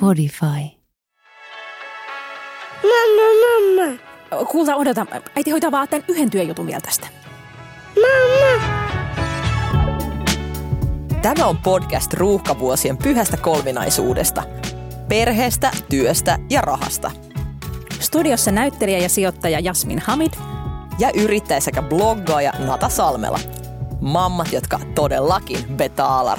[0.00, 0.46] Podify.
[2.82, 3.98] Mamma, mamma.
[4.50, 5.06] Kuulta, odota.
[5.36, 7.06] Äiti hoitaa vaan tämän yhden työjutun vielä tästä.
[7.94, 8.64] Mamma.
[11.22, 14.42] Tämä on podcast ruuhkavuosien pyhästä kolminaisuudesta.
[15.08, 17.10] Perheestä, työstä ja rahasta.
[18.00, 20.32] Studiossa näyttelijä ja sijoittaja Jasmin Hamid.
[21.02, 23.38] Ja yrittäjä sekä bloggaaja Nata Salmela.
[24.00, 26.38] Mammat, jotka todellakin betaalar.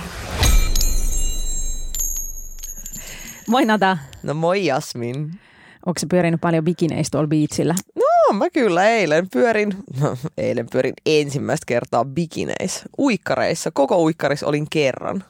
[3.48, 3.98] Moi Nata.
[4.23, 5.39] No moi Jasmin.
[5.86, 7.76] Onko se pyörinyt paljon bikineistä tuolla biitsillä?
[7.95, 13.72] No mä kyllä eilen pyörin, no, eilen pyörin ensimmäistä kertaa bikineissä, uikkareissa.
[13.73, 15.23] Koko uikkaris olin kerran.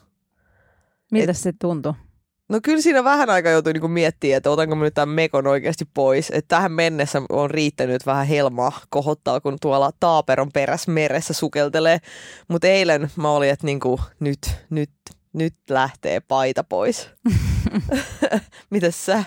[1.12, 1.92] Miltä se tuntui?
[2.54, 5.84] No kyllä siinä vähän aikaa joutui niinku miettimään, että otanko mä nyt tämän mekon oikeasti
[5.94, 6.30] pois.
[6.30, 11.98] Että tähän mennessä on riittänyt että vähän helmaa kohottaa, kun tuolla Taaperon perässä meressä sukeltelee.
[12.48, 14.38] Mutta eilen mä olin, että niinku, nyt,
[14.70, 14.90] nyt,
[15.32, 17.10] nyt lähtee paita pois.
[18.70, 19.24] Mitäs sä?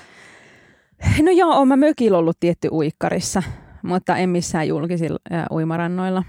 [1.21, 3.43] No joo, oon mä mökillä ollut tietty uikkarissa,
[3.81, 6.23] mutta en missään julkisilla äh, uimarannoilla.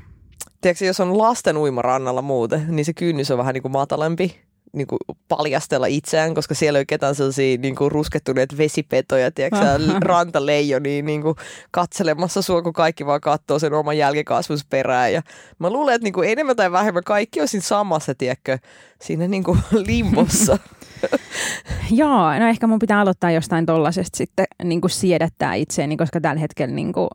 [0.61, 4.87] Tiedätkö, jos on lasten uimarannalla muuten, niin se kynnys on vähän niin kuin matalempi niin
[4.87, 9.67] kuin paljastella itseään, koska siellä ei ole ketään sellaisia niin kuin ruskettuneet vesipetoja, tiedätkö,
[10.01, 11.35] rantaleijonia niin kuin
[11.71, 15.13] katselemassa sua, kun kaikki vaan katsoo sen oman jälkikasvunsa perään.
[15.13, 15.23] Ja
[15.59, 18.59] mä luulen, että niin kuin enemmän tai vähemmän kaikki on siinä samassa, tiedätkö,
[19.03, 20.59] siinä niin kuin limbossa.
[21.91, 26.41] Joo, no ehkä mun pitää aloittaa jostain tollasesta sitten niin kuin siedättää itseäni, koska tällä
[26.41, 27.09] hetkellä niin kuin,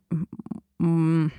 [0.83, 1.31] mm,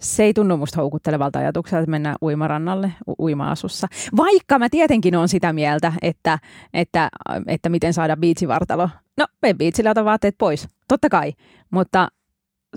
[0.00, 3.88] se ei tunnu musta houkuttelevalta ajatukselta, että mennään uimarannalle u- uima-asussa.
[4.16, 6.38] Vaikka mä tietenkin on sitä mieltä, että,
[6.74, 7.08] että,
[7.46, 8.88] että miten saada biitsivartalo.
[9.16, 11.32] No, me biitsillä ota vaatteet pois, totta kai,
[11.70, 12.08] mutta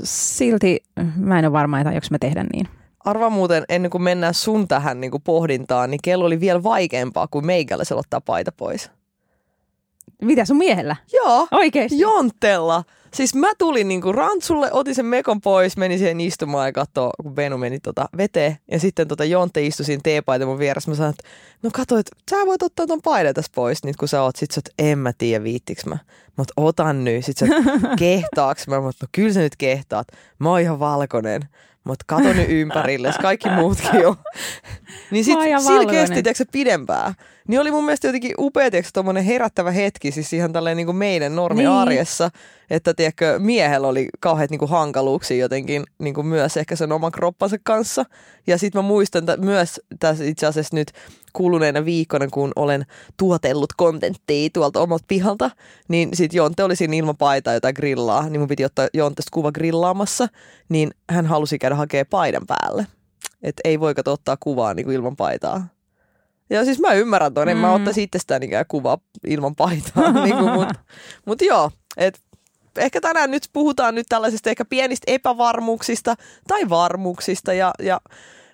[0.04, 0.80] silti
[1.16, 2.68] mä en ole varma, että jos mä tehdä niin.
[3.06, 7.28] Arva muuten, ennen kuin mennään sun tähän niin kuin pohdintaan, niin kello oli vielä vaikeampaa
[7.28, 8.92] kuin meikäläisellä ottaa paita pois.
[10.22, 10.96] Mitä sun miehellä?
[11.14, 11.48] Joo.
[11.52, 12.00] Oikeesti?
[12.00, 12.84] Jontella.
[13.14, 17.36] Siis mä tulin niinku rantsulle, otin sen mekon pois, menin siihen istumaan ja katsoo, kun
[17.36, 18.58] Benu meni tota veteen.
[18.72, 20.92] Ja sitten tota Jonte istui siinä teepaita mun vieressä.
[20.92, 21.30] Mä sanoin, että
[21.64, 24.36] no katso, että sä voit ottaa ton paidan tässä pois, niin kun sä oot.
[24.36, 25.98] Sitten sä oot, en mä tiedä viittiks mä.
[26.36, 27.26] Mutta otan nyt.
[27.26, 28.82] Sitten sä oot, kehtaaks mä?
[28.82, 30.08] Mutta no kyllä sä nyt kehtaat.
[30.40, 31.42] Mä oon ihan valkoinen.
[31.84, 34.16] Mutta kato nyt ympärille, kaikki muutkin on.
[35.12, 37.14] niin sit sillä kesti, tiedätkö, pidempään.
[37.50, 40.96] Niin oli mun mielestä jotenkin upea, tiedätkö, tommonen herättävä hetki, siis ihan tälleen niin kuin
[40.96, 42.42] meidän normi-arjessa, niin.
[42.70, 47.12] että tiedätkö, miehellä oli kauheat niin kuin hankaluuksia jotenkin niin kuin myös ehkä sen oman
[47.12, 48.06] kroppansa kanssa.
[48.48, 50.92] Ja sitten mä muistan että myös tässä itse asiassa nyt
[51.34, 52.86] kuluneena viikkona, kun olen
[53.18, 55.52] tuotellut kontenttia tuolta omalta pihalta,
[55.88, 59.52] niin sitten Jonte oli siinä ilman paitaa jotain grillaa, niin mun piti ottaa Jontesta kuva
[59.52, 60.28] grillaamassa,
[60.70, 62.88] niin hän halusi käydä hakemaan paidan päälle.
[63.44, 65.79] Että ei voi ottaa kuvaa niin kuin ilman paitaa.
[66.50, 67.52] Ja siis mä ymmärrän ton, mm.
[67.52, 67.74] en mä mm.
[67.74, 70.12] ottaisi itsestään ikään kuvaa ilman paitaa.
[70.24, 70.76] niin kuin, mutta
[71.26, 72.22] mut joo, et
[72.78, 76.16] ehkä tänään nyt puhutaan nyt tällaisista ehkä pienistä epävarmuuksista
[76.48, 78.02] tai varmuuksista ja, ja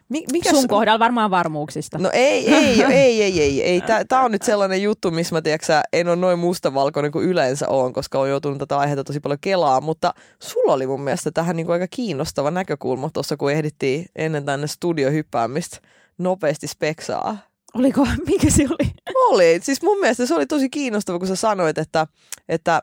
[0.09, 1.97] mikä Sun kohdalla varmaan varmuuksista.
[1.97, 3.63] No ei, ei, ei, ei, ei.
[3.63, 3.81] ei.
[4.09, 7.93] Tämä on nyt sellainen juttu, missä mä tiedätkö, en ole noin mustavalkoinen kuin yleensä on,
[7.93, 11.65] koska olen joutunut tätä aihetta tosi paljon kelaa, mutta sulla oli mun mielestä tähän niin
[11.65, 15.77] kuin aika kiinnostava näkökulma tuossa, kun ehdittiin ennen tänne studiohyppäämistä
[16.17, 17.37] nopeasti speksaa.
[17.75, 18.07] Oliko?
[18.31, 18.91] Mikä se oli?
[19.15, 19.59] Oli.
[19.63, 22.07] Siis mun mielestä se oli tosi kiinnostava, kun sä sanoit, että,
[22.49, 22.81] että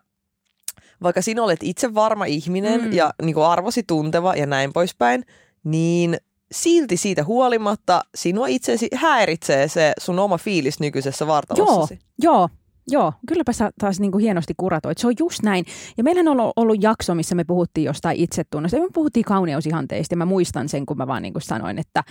[1.03, 2.93] vaikka sinä olet itse varma ihminen mm.
[2.93, 5.25] ja niin kuin arvosi tunteva ja näin poispäin,
[5.65, 6.17] niin
[6.53, 11.99] silti siitä huolimatta sinua itsesi häiritsee se sun oma fiilis nykyisessä vartalossasi.
[12.23, 12.49] Joo, joo.
[12.91, 14.99] Joo, kylläpä sä taas niin kuin hienosti kuratoit.
[14.99, 15.65] Se on just näin.
[15.97, 18.77] Ja meillähän on ollut, jakso, missä me puhuttiin jostain itsetunnosta.
[18.81, 22.05] Me puhuttiin kauneusihanteista ja mä muistan sen, kun mä vaan niin kuin sanoin, että,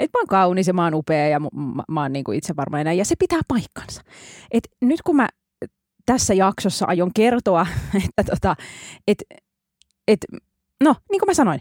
[0.00, 1.48] että mä oon kaunis ja mä oon upea ja mä,
[1.88, 4.02] mä oon niin kuin itse varma ja, ja se pitää paikkansa.
[4.50, 5.28] Et nyt kun mä
[6.06, 7.66] tässä jaksossa aion kertoa,
[8.18, 8.56] että tota,
[9.08, 9.22] et,
[10.08, 10.20] et,
[10.84, 11.60] no niin kuin mä sanoin,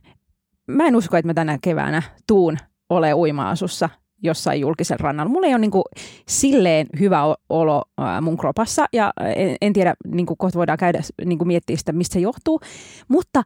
[0.68, 2.58] mä en usko, että mä tänä keväänä tuun
[2.90, 3.90] ole uima-asussa
[4.24, 5.32] jossain julkisella rannalla.
[5.32, 5.84] Mulla ei ole niin kuin
[6.28, 7.84] silleen hyvä olo
[8.22, 11.92] mun kropassa ja en, en tiedä, niin kuin kohta voidaan käydä niin kuin miettiä sitä,
[11.92, 12.62] mistä se johtuu,
[13.08, 13.44] mutta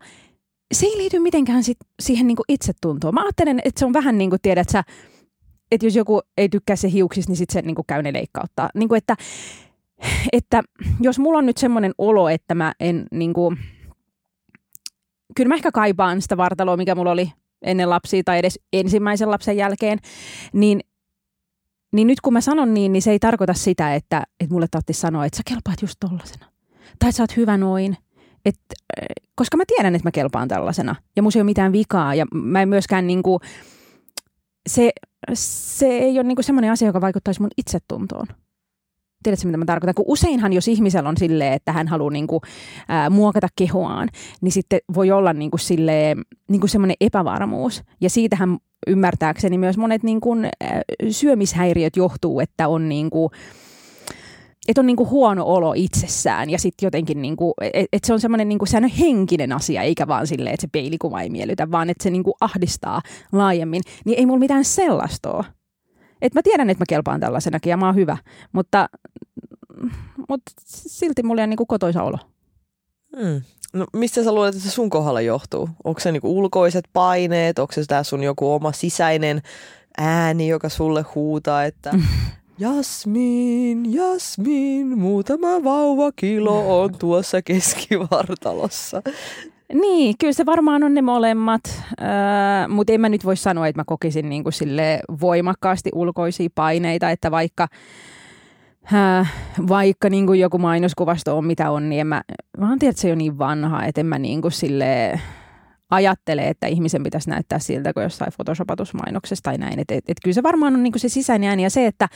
[0.74, 3.14] se ei liity mitenkään sit siihen niin kuin itsetuntoon.
[3.14, 4.84] Mä ajattelen, että se on vähän niin kuin tiedät sä,
[5.72, 8.70] että jos joku ei tykkää se hiuksista, niin sitten se niin kuin käy ne leikkauttaa.
[8.76, 9.16] Niin kuin että,
[10.32, 10.64] että
[11.00, 13.58] jos mulla on nyt semmoinen olo, että mä en niin kuin,
[15.36, 17.32] kyllä mä ehkä kaipaan sitä vartaloa, mikä mulla oli
[17.62, 20.00] ennen lapsia tai edes ensimmäisen lapsen jälkeen,
[20.54, 20.80] niin,
[21.94, 25.02] niin nyt kun mä sanon niin, niin se ei tarkoita sitä, että, että mulle tarvitsisi
[25.02, 26.46] sanoa, että sä kelpaat just tollasena.
[27.00, 27.98] Tai sä oot hyvä noin.
[28.46, 28.60] Et,
[29.36, 32.62] koska mä tiedän, että mä kelpaan tällaisena ja mulla ei ole mitään vikaa ja mä
[32.62, 33.40] en myöskään niinku,
[34.70, 34.92] se,
[35.34, 38.28] se ei ole niinku semmoinen asia, joka vaikuttaisi mun itsetuntoon.
[39.24, 39.96] Tiedätkö, mitä mä tarkoitan?
[39.96, 42.42] Kun useinhan, jos ihmisellä on silleen, että hän haluaa niinku,
[42.88, 44.10] ää, muokata kehoaan,
[44.42, 47.84] niin sitten voi olla niinku silleen, niinku semmoinen epävarmuus.
[48.02, 48.58] Ja siitähän
[48.88, 53.32] ymmärtääkseni myös monet niinku, ää, syömishäiriöt johtuu, että on niinku,
[54.68, 58.50] että on niinku huono olo itsessään ja sitten jotenkin, niinku, että et se on semmoinen
[58.50, 62.04] niinku, sehän on henkinen asia, eikä vaan silleen, että se peilikuva ei miellytä, vaan että
[62.04, 63.02] se niinku ahdistaa
[63.32, 65.46] laajemmin, niin ei mulla mitään sellaista ole.
[66.22, 68.18] Et mä tiedän, että mä kelpaan tällaisenakin ja mä oon hyvä,
[68.52, 68.90] mutta,
[70.30, 72.18] mutta silti mulla on niinku kotoisa olo.
[73.22, 73.42] Hmm.
[73.74, 75.70] No mistä sä luulet, että se sun kohdalla johtuu?
[75.84, 77.60] Onko se niinku ulkoiset paineet?
[77.60, 79.42] Onko se tää sun joku oma sisäinen
[79.98, 81.92] ääni, joka sulle huutaa, että
[82.60, 89.02] Jasmin, Jasmin, muutama vauvakilo on tuossa keskivartalossa.
[89.74, 91.62] Niin, kyllä se varmaan on ne molemmat,
[92.02, 97.10] öö, mutta en mä nyt voi sanoa, että mä kokisin niinku sille voimakkaasti ulkoisia paineita,
[97.10, 97.68] että vaikka,
[98.94, 99.34] äh,
[99.68, 102.22] vaikka niinku joku mainoskuvasto on mitä on, niin en mä,
[102.58, 105.20] mä tiedä, että se on niin vanha, että en mä niinku sille
[105.92, 109.80] ajattele, että ihmisen pitäisi näyttää siltä kuin jossain photoshopatusmainoksessa tai näin.
[109.80, 111.64] Että et, et kyllä se varmaan on niinku se sisäinen ääni.
[111.64, 112.08] Ja se, että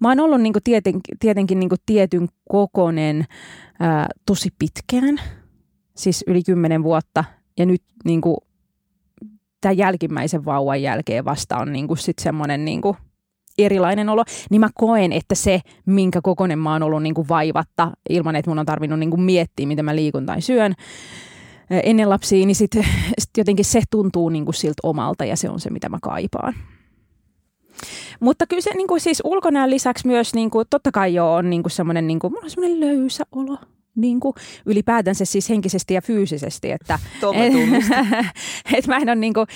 [0.00, 3.24] mä oon ollut niinku tieten, tietenkin niinku tietyn kokonen
[3.80, 5.20] ää, tosi pitkään,
[5.96, 7.24] siis yli kymmenen vuotta
[7.58, 8.38] ja nyt niinku,
[9.60, 12.96] tämän jälkimmäisen vauvan jälkeen vasta on niinku sit semmoinen niinku,
[13.58, 18.36] erilainen olo, niin mä koen, että se, minkä kokonen mä oon ollut niinku vaivatta ilman,
[18.36, 20.74] että mun on tarvinnut niinku miettiä, miten mä liikun tai syön,
[21.70, 22.84] ennen lapsia, niin sitten
[23.18, 26.54] sit jotenkin se tuntuu niin kuin siltä omalta ja se on se, mitä mä kaipaan.
[28.20, 31.50] Mutta kyllä se niin kuin siis ulkonäön lisäksi myös, niin kuin, totta kai jo on
[31.50, 32.34] niin kuin semmoinen, niin kuin,
[32.80, 33.58] löysä olo.
[33.96, 34.34] Niin kuin,
[34.66, 36.70] ylipäätänsä siis henkisesti ja fyysisesti.
[36.72, 36.98] Että,
[37.34, 37.52] et,
[38.78, 39.46] et mä en ole niin kuin,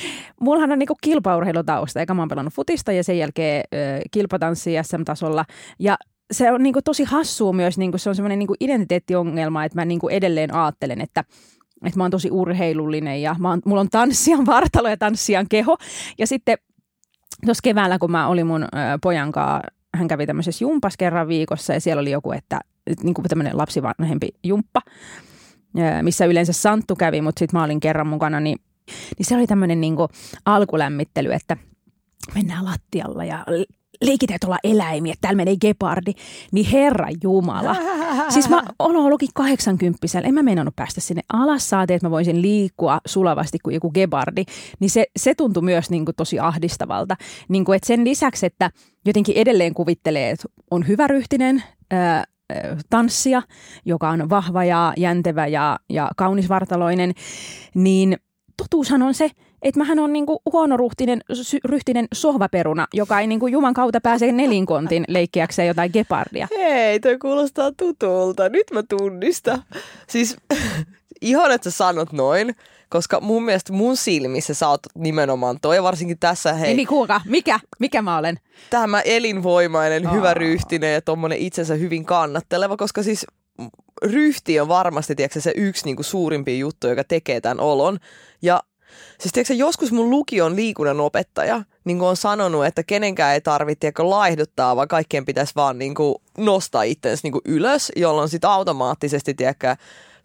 [0.41, 4.73] mullahan on niin kuin kilpaurheilutausta, eikä mä oon pelannut futista ja sen jälkeen äh, kilpatanssi
[4.83, 5.45] SM-tasolla.
[5.79, 5.97] Ja
[6.33, 9.79] se on niin kuin tosi hassua myös, niin kuin, se on semmoinen niin identiteettiongelma, että
[9.79, 11.25] mä niin kuin edelleen ajattelen, että–
[11.87, 15.77] että mä oon tosi urheilullinen ja mä oon, mulla on tanssijan vartalo ja tanssijan keho.
[16.19, 16.59] Ja sitten
[17.45, 18.67] tuossa keväällä, kun mä olin mun ö,
[19.03, 22.61] pojan kanssa, hän kävi tämmöisessä jumpas kerran viikossa ja siellä oli joku, että
[23.03, 24.81] niin kuin tämmöinen lapsivanhempi jumppa,
[26.03, 28.59] missä yleensä Santtu kävi, mutta sitten mä olin kerran mukana, niin,
[29.19, 29.97] niin se oli tämmöinen niin
[30.45, 31.57] alkulämmittely, että
[32.35, 33.47] mennään lattialla ja
[34.03, 36.13] leikitään tuolla eläimiä, että täällä menee gepardi,
[36.53, 37.77] niin herra jumala.
[38.29, 42.43] Siis mä olen ollutkin 80 en mä meinannut päästä sinne alas saatiin, että mä voisin
[42.43, 44.45] liikkua sulavasti kuin joku gebardi,
[44.81, 47.17] niin se, se tuntui myös niin kuin tosi ahdistavalta.
[47.49, 48.71] Niin kuin, että sen lisäksi, että
[49.07, 52.25] jotenkin edelleen kuvittelee, että on hyväryhtinen, ää,
[52.91, 53.43] tanssia,
[53.85, 57.12] joka on vahva ja jäntevä ja, ja kaunisvartaloinen,
[57.75, 58.17] niin
[58.56, 59.31] totuushan on se,
[59.62, 65.05] että mähän on niinku huonoruhtinen sy- ryhtinen sohvaperuna, joka ei niinku Juman kautta pääse nelinkontin
[65.17, 66.49] leikkiäkseen jotain gepardia.
[66.56, 68.49] Hei, toi kuulostaa tutulta.
[68.49, 69.62] Nyt mä tunnistan.
[70.08, 70.37] Siis
[71.20, 72.55] ihan, että sä sanot noin,
[72.89, 76.75] koska mun mielestä mun silmissä sä oot nimenomaan toi, varsinkin tässä hei.
[76.75, 77.61] Niin kuulkaa, mikä?
[77.79, 78.37] Mikä mä olen?
[78.71, 80.15] Tämä elinvoimainen, oh.
[80.15, 83.27] hyvä ryhtinen ja tommonen itsensä hyvin kannatteleva, koska siis
[84.05, 87.99] ryhti on varmasti tiedätkö, se yksi niin kuin suurimpia juttuja, joka tekee tämän olon.
[88.43, 88.61] Ja
[89.21, 94.76] Siis tiedätkö, joskus mun lukion liikunnan opettaja niin on sanonut, että kenenkään ei tarvitse laihduttaa,
[94.76, 99.76] vaan kaikkien pitäisi vaan niin kuin nostaa itsensä niin kuin ylös, jolloin sitten automaattisesti tiedätkö,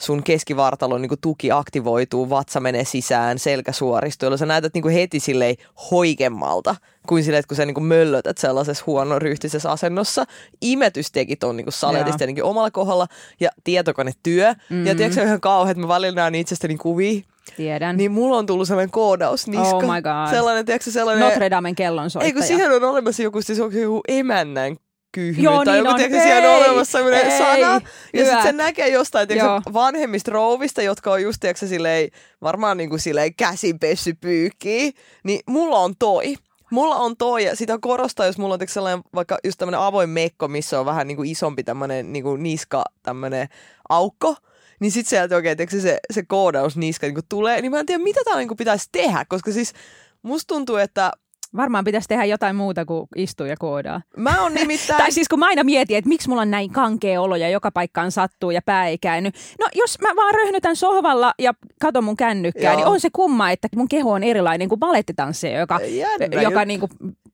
[0.01, 4.93] sun keskivartalon niin tuki aktivoituu, vatsa menee sisään, selkä suoristuu, jolloin sä näytät niin kuin
[4.93, 5.55] heti silleen
[5.91, 6.75] hoikemmalta
[7.07, 10.25] kuin silleen, että kun sä niin kuin möllötät sellaisessa huonoryhtisessä asennossa.
[10.61, 13.07] Imetystekit on niin kuin saletisti ainakin omalla kohdalla
[13.39, 14.53] ja tietokonetyö.
[14.53, 14.85] Mm-hmm.
[14.85, 17.21] Ja tiedätkö ihan kauhean, että mä välillä näen itsestäni kuvia
[17.57, 17.97] Tiedän.
[17.97, 19.75] Niin mulla on tullut sellainen koodausniska.
[19.75, 20.29] Oh my god.
[20.31, 21.27] Sellainen, tiedätkö, sellainen...
[21.29, 22.27] Notre Damen kellonsoittaja.
[22.27, 24.77] Eikö siihen on olemassa joku, siis joku emännän
[25.11, 25.95] kyhmy Joo, tai niin joku, on.
[25.95, 27.81] tiedätkö, siellä on olemassa sellainen sana.
[28.13, 32.09] Ja sitten se näkee jostain tiedätkö, vanhemmista rouvista, jotka on just tiedätkö, silleen,
[32.41, 34.91] varmaan niin kuin silleen käsipessy pyykkiä.
[35.23, 36.35] Niin mulla on toi.
[36.71, 40.47] Mulla on toi ja sitä korostaa, jos mulla on sellainen vaikka just tämmöinen avoin mekko,
[40.47, 43.47] missä on vähän niin kuin isompi tämmöinen niin kuin niska tämmöinen
[43.89, 44.35] aukko
[44.79, 48.03] niin sitten sieltä oikein se, se, se koodaus niska niin tulee, niin mä en tiedä,
[48.03, 49.73] mitä täällä niin pitäisi tehdä, koska siis
[50.21, 51.11] musta tuntuu, että
[51.55, 54.01] Varmaan pitäisi tehdä jotain muuta kuin istua ja koodaa.
[54.17, 54.97] Mä oon nimittäin...
[54.97, 57.71] tai siis kun mä aina mietin, että miksi mulla on näin kankea olo ja joka
[57.71, 59.35] paikkaan sattuu ja pää ei käynyt.
[59.59, 62.75] No jos mä vaan röhnytän sohvalla ja katon mun kännykkää, Joo.
[62.75, 66.79] niin on se kumma, että mun keho on erilainen kuin balettitanssija, joka, Jännä, joka niin
[66.79, 66.91] kuin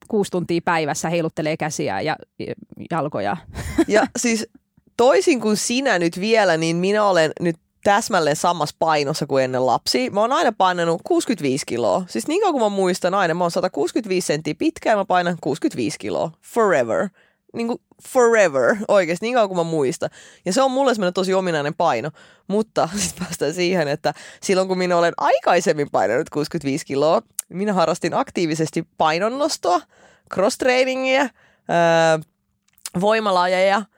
[0.07, 2.15] kuusi tuntia päivässä heiluttelee käsiä ja
[2.91, 3.37] jalkoja.
[3.87, 4.47] Ja siis
[4.97, 7.55] toisin kuin sinä nyt vielä, niin minä olen nyt
[7.85, 10.11] täsmälleen samassa painossa kuin ennen lapsia.
[10.11, 12.03] Mä oon aina painanut 65 kiloa.
[12.07, 15.37] Siis niin kauan kuin mä muistan aina, mä oon 165 senttiä pitkä ja mä painan
[15.41, 16.31] 65 kiloa.
[16.53, 17.09] Forever.
[17.53, 20.09] Niin kuin forever, oikeasti, niin kauan kuin mä muistan.
[20.45, 22.11] Ja se on mulle semmoinen tosi ominainen paino.
[22.47, 28.13] Mutta sitten päästään siihen, että silloin kun minä olen aikaisemmin painanut 65 kiloa, minä harrastin
[28.13, 29.81] aktiivisesti painonnostoa,
[30.33, 32.19] cross-trainingia, öö,
[33.01, 33.81] voimalajeja–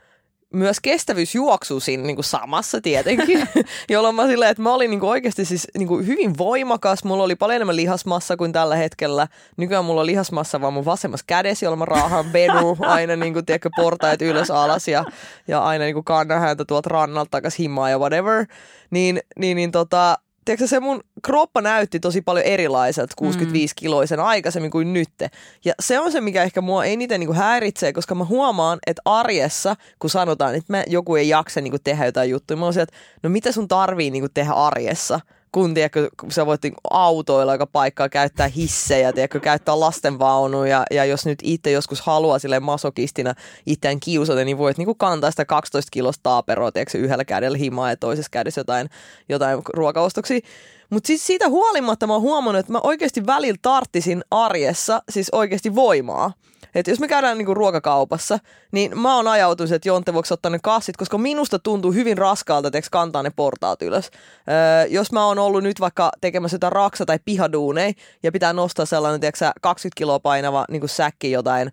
[0.53, 3.49] myös kestävyysjuoksu siinä niin kuin samassa tietenkin,
[3.89, 7.03] jolloin mä silleen, että mä olin niin kuin oikeasti siis niin kuin hyvin voimakas.
[7.03, 9.27] Mulla oli paljon enemmän lihasmassa kuin tällä hetkellä.
[9.57, 13.45] Nykyään mulla on lihasmassa vaan mun vasemmassa kädessä, jolla mä raahan beru aina niin kuin,
[13.45, 15.05] tiedätkö, portaat ylös alas ja,
[15.47, 18.45] ja aina niin kuin kannan häntä tuolta rannalta takaisin himaa ja whatever.
[18.91, 24.93] Niin, niin, niin tota, tiedätkö, se mun kroppa näytti tosi paljon erilaiselta 65-kiloisen aikaisemmin kuin
[24.93, 25.09] nyt.
[25.65, 29.01] Ja se on se, mikä ehkä mua eniten niin kuin häiritsee, koska mä huomaan, että
[29.05, 32.73] arjessa, kun sanotaan, että mä, joku ei jaksa niin kuin tehdä jotain juttuja, mä oon
[32.73, 35.19] se, että no mitä sun tarvii niin kuin tehdä arjessa–
[35.51, 41.25] kun, tiedätkö, sä voit niinku autoilla aika paikkaa käyttää hissejä, tiedätkö, käyttää lastenvaunuja ja jos
[41.25, 43.33] nyt itse joskus haluaa sille masokistina
[43.65, 47.97] itseään kiusata, niin voit niin kantaa sitä 12 kilosta taaperoa, tiedätkö, yhdellä kädellä himaa ja
[47.97, 48.89] toisessa kädessä jotain,
[49.29, 50.39] jotain ruokaostoksia.
[50.89, 55.75] Mutta siis siitä huolimatta mä oon huomannut, että mä oikeasti välillä tarttisin arjessa siis oikeasti
[55.75, 56.33] voimaa.
[56.75, 58.39] Että jos me käydään niinku ruokakaupassa,
[58.71, 62.67] niin mä oon ajautunut, että Jonte voiko ottaa ne kassit, koska minusta tuntuu hyvin raskaalta
[62.67, 64.12] että kantaa ne portaat ylös.
[64.50, 67.93] Öö, jos mä oon ollut nyt vaikka tekemässä jotain raksa- tai pihaduuneja
[68.24, 71.71] ja pitää nostaa sellainen tiedätkö, 20 kiloa painava niin säkki jotain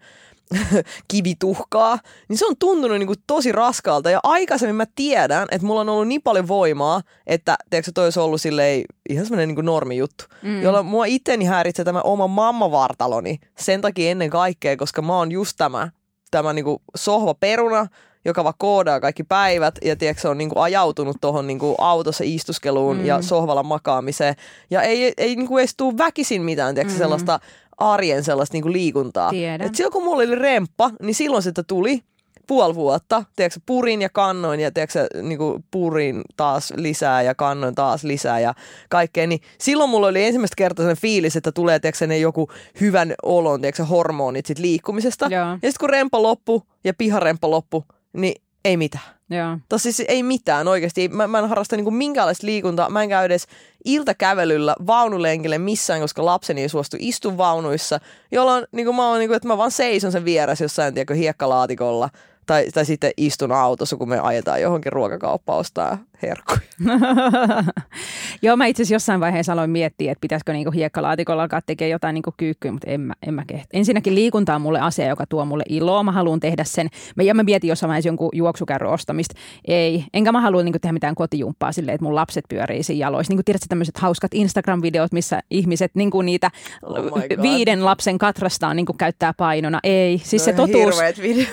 [1.09, 1.99] kivituhkaa,
[2.29, 4.11] niin se on tuntunut niin kuin tosi raskaalta.
[4.11, 8.21] Ja aikaisemmin mä tiedän, että mulla on ollut niin paljon voimaa, että tiedätkö, toi olisi
[8.21, 10.63] ollut silleen ihan semmoinen niin normijuttu, mm.
[10.63, 15.55] jolla mua itteni häiritsee tämä oma mammavartaloni sen takia ennen kaikkea, koska mä oon just
[15.57, 15.91] tämä,
[16.31, 17.87] tämä niin kuin sohva peruna,
[18.25, 22.97] joka vaan koodaa kaikki päivät ja tiedätkö, on niin kuin ajautunut tuohon niin autossa istuskeluun
[22.97, 23.05] mm.
[23.05, 24.35] ja sohvalla makaamiseen.
[24.71, 26.99] Ja ei, ei niin kuin edes tule väkisin mitään tiedätkö, mm.
[26.99, 27.41] sellaista
[27.79, 29.31] arjen sellaista niinku liikuntaa.
[29.31, 29.67] Tiedän.
[29.67, 32.03] Et silloin kun mulla oli remppa, niin silloin sitä tuli
[32.47, 37.75] puoli vuotta, tiedätkö, purin ja kannoin ja tiedätkö, niin kuin purin taas lisää ja kannoin
[37.75, 38.55] taas lisää ja
[38.91, 42.49] kaikkea, niin silloin mulla oli ensimmäistä kertaa sellainen fiilis, että tulee tiedätkö, ne joku
[42.81, 45.27] hyvän olon, tiedätkö, hormonit sit liikkumisesta.
[45.31, 45.45] Joo.
[45.45, 49.14] Ja sitten kun rempa loppu ja piharempa loppu, niin ei mitään.
[49.31, 49.59] Joo.
[49.69, 51.09] Tosi siis ei mitään oikeasti.
[51.09, 52.91] Mä, mä en harrasta niinku minkäänlaista liikuntaa.
[52.91, 53.47] Mä en käy edes
[53.85, 58.01] iltakävelyllä vaunulenkille missään, koska lapseni ei suostu istu vaunuissa.
[58.33, 62.09] Jolloin niinku mä oon, niinku, että mä vaan seison sen vieressä jossain tiedätkö, hiekkalaatikolla–
[62.47, 66.61] tai, tai sitten istun autossa, kun me ajetaan johonkin ruokakauppaan ostaa herkkuja.
[68.43, 72.15] Joo, mä itse asiassa jossain vaiheessa aloin miettiä, että pitäisikö niinku hiekkalaatikolla alkaa tekemään jotain
[72.15, 73.69] niinku kyykkyä, mutta en mä, en mä kehtä.
[73.73, 76.03] Ensinnäkin liikunta on mulle asia, joka tuo mulle iloa.
[76.03, 76.89] Mä haluan tehdä sen.
[77.17, 79.35] Mä, ja mä mietin jossain vaiheessa jonkun juoksukärry ostamista.
[79.65, 80.05] Ei.
[80.15, 83.31] Enkä mä halua niinku tehdä mitään kotijumppaa silleen, että mun lapset pyörii siinä jaloissa.
[83.31, 86.51] Niin kuin tiedätkö tämmöiset hauskat Instagram-videot, missä ihmiset niinku niitä
[86.83, 89.81] oh viiden lapsen katrastaan niinku käyttää painona.
[89.83, 90.21] Ei.
[90.25, 90.95] Siis no, se, totuus,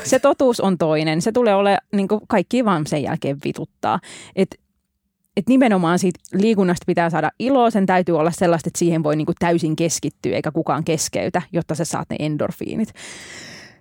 [0.03, 1.21] se totuus on toinen.
[1.21, 3.99] Se tulee ole niin kaikki vaan sen jälkeen vituttaa.
[4.35, 4.59] Et,
[5.37, 9.33] et nimenomaan siitä liikunnasta pitää saada iloa, sen täytyy olla sellaista, että siihen voi niinku
[9.39, 12.93] täysin keskittyä eikä kukaan keskeytä, jotta sä saat ne endorfiinit.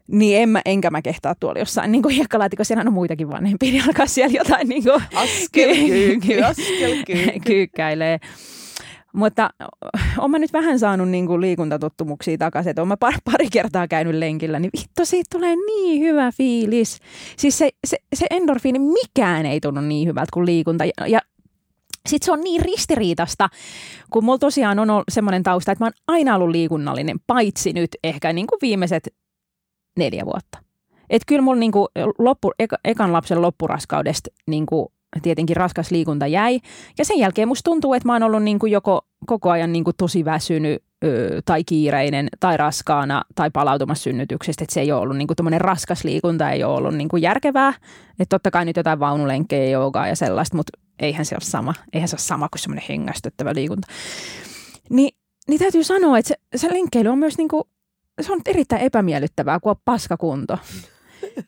[0.07, 2.03] Niin en mä, enkä mä kehtaa tuolla jossain niin
[2.63, 7.41] siellä on muitakin vanhempia, niin alkaa siellä jotain niin kuin, askel kyykky, askel kyykky.
[7.47, 8.21] kyykkäilee.
[9.13, 9.51] Mutta
[10.19, 14.15] olen mä nyt vähän saanut niin kuin liikuntatottumuksia takaisin, että olen pari, pari kertaa käynyt
[14.15, 16.99] lenkillä, niin vittu, siitä tulee niin hyvä fiilis.
[17.37, 20.85] Siis se, se, se endorfiini, mikään ei tunnu niin hyvältä kuin liikunta.
[20.85, 21.21] Ja, ja
[22.09, 23.49] sitten se on niin ristiriitasta,
[24.11, 27.91] kun mulla tosiaan on ollut semmoinen tausta, että mä oon aina ollut liikunnallinen, paitsi nyt
[28.05, 29.15] ehkä niin kuin viimeiset
[29.99, 30.59] neljä vuotta.
[31.11, 31.89] Että kyllä mulla niin kuin
[32.19, 34.87] loppu, eka, ekan lapsen loppuraskaudesta niin kuin
[35.23, 36.61] tietenkin raskas liikunta jäi.
[36.99, 39.85] Ja sen jälkeen musta tuntuu, että mä oon ollut niin kuin joko koko ajan niin
[39.85, 40.83] kuin tosi väsynyt
[41.45, 44.65] tai kiireinen tai raskaana tai palautumassa synnytyksestä.
[44.65, 47.75] Että se ei ole ollut niin kuin raskas liikunta, ei ole ollut niin kuin järkevää.
[48.19, 51.75] Että totta kai nyt jotain vaunulenkkejä, joogaa ja sellaista, mutta eihän se ole sama.
[51.93, 53.89] Eihän se ole sama kuin semmoinen hengästyttävä liikunta.
[54.91, 55.09] Ni,
[55.49, 57.63] niin täytyy sanoa, että se, se lenkkeily on myös niin kuin,
[58.21, 60.59] se on erittäin epämiellyttävää, kun on paskakunto.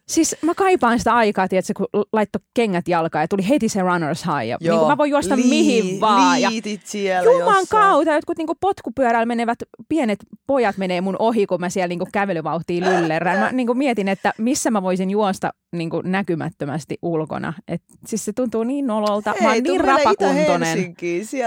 [0.09, 4.35] Siis mä kaipaan sitä aikaa, tiedätkö, kun laittoi kengät jalkaan ja tuli heti se runner's
[4.35, 4.49] high.
[4.49, 6.41] Ja Joo, niin mä voin juosta lii, mihin vaan.
[6.41, 7.67] Liitit siellä Juman jossain.
[7.69, 9.59] kautta, jotkut niin potkupyörällä menevät
[9.89, 13.39] pienet pojat menee mun ohi, kun mä siellä niin kävelyvauhtiin lyllerän.
[13.39, 17.53] Mä niin mietin, että missä mä voisin juosta niin näkymättömästi ulkona.
[17.69, 19.33] Et, siis se tuntuu niin nololta.
[19.33, 20.95] Hei, mä oon niin rapakuntoinen.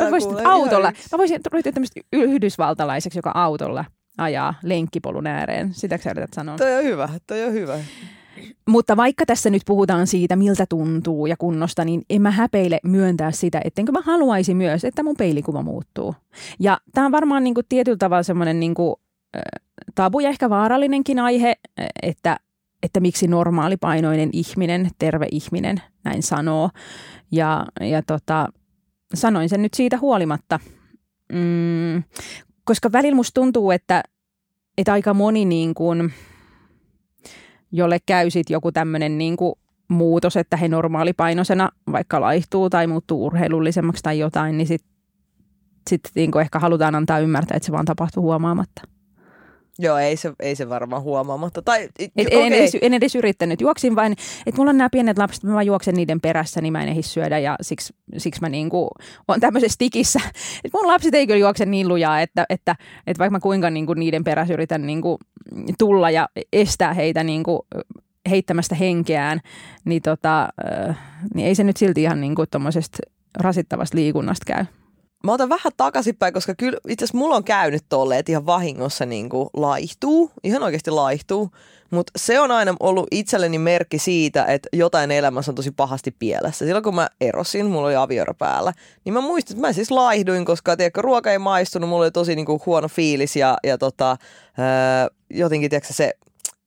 [0.02, 0.92] Mä voisin autolla.
[1.12, 3.86] Mä voisin ryhtyä tämmöistä yhdysvaltalaiseksi, joka autolla
[4.18, 5.74] ajaa lenkkipolun ääreen.
[5.74, 6.58] Sitä sä yrität sanoa?
[6.58, 7.80] Toi on hyvä, toi on hyvä.
[8.68, 13.32] Mutta vaikka tässä nyt puhutaan siitä, miltä tuntuu ja kunnosta, niin en mä häpeile myöntää
[13.32, 16.16] sitä, ettenkö mä haluaisi myös, että mun peilikuva muuttuu.
[16.60, 18.76] Ja tämä on varmaan niin kuin tietyllä tavalla semmoinen niin
[19.96, 21.56] tabu ja ehkä vaarallinenkin aihe,
[22.02, 22.38] että,
[22.84, 26.70] että miksi normaalipainoinen ihminen, terve ihminen näin sanoo.
[27.32, 28.48] Ja, ja tota,
[29.14, 30.60] sanoin sen nyt siitä huolimatta,
[31.34, 32.04] mm,
[32.64, 34.04] koska välillä musta tuntuu, että,
[34.78, 36.14] että aika moni niin kuin,
[37.72, 39.38] jolle käy sit joku tämmöinen niin
[39.88, 44.96] muutos, että he normaalipainoisena vaikka laihtuu tai muuttuu urheilullisemmaksi tai jotain, niin sitten
[45.90, 48.82] sit niin ehkä halutaan antaa ymmärtää, että se vaan tapahtuu huomaamatta.
[49.80, 51.62] Joo, ei se, ei se varmaan huomaamatta.
[51.62, 53.62] Tai, et, en, edes, en edes yrittänyt.
[53.62, 54.12] Juoksin vain,
[54.46, 57.04] että mulla on nämä pienet lapset, mä vaan juoksen niiden perässä, niin mä en ehdi
[57.04, 58.90] syödä ja siksi, siksi mä niinku
[59.28, 60.20] on tämmöisessä tikissä.
[60.64, 62.76] Et mun lapset ei kyllä juokse niin lujaa, että, että,
[63.08, 65.20] että vaikka mä kuinka niinku niiden perässä yritän niinku
[65.80, 67.68] tulla ja estää heitä niinku
[68.30, 69.42] heittämästä henkeään,
[69.86, 70.50] niin, tota,
[71.34, 72.44] niin ei se nyt silti ihan niinku
[73.40, 74.66] rasittavasta liikunnasta käy.
[75.24, 79.06] Mä otan vähän takaisinpäin, koska kyllä itse asiassa mulla on käynyt tolleen, että ihan vahingossa
[79.06, 81.50] niin kuin laihtuu, ihan oikeasti laihtuu.
[81.92, 86.66] Mutta se on aina ollut itselleni merkki siitä, että jotain elämässä on tosi pahasti pielessä.
[86.66, 88.74] Silloin kun mä erosin, mulla oli avioero päällä,
[89.06, 92.36] niin mä muistin, että mä siis laihduin, koska tiedätkö, ruoka ei maistunut, mulla oli tosi
[92.36, 94.18] niin kuin, huono fiilis ja, ja tota,
[94.60, 96.14] öö, jotenkin tiedätkö, se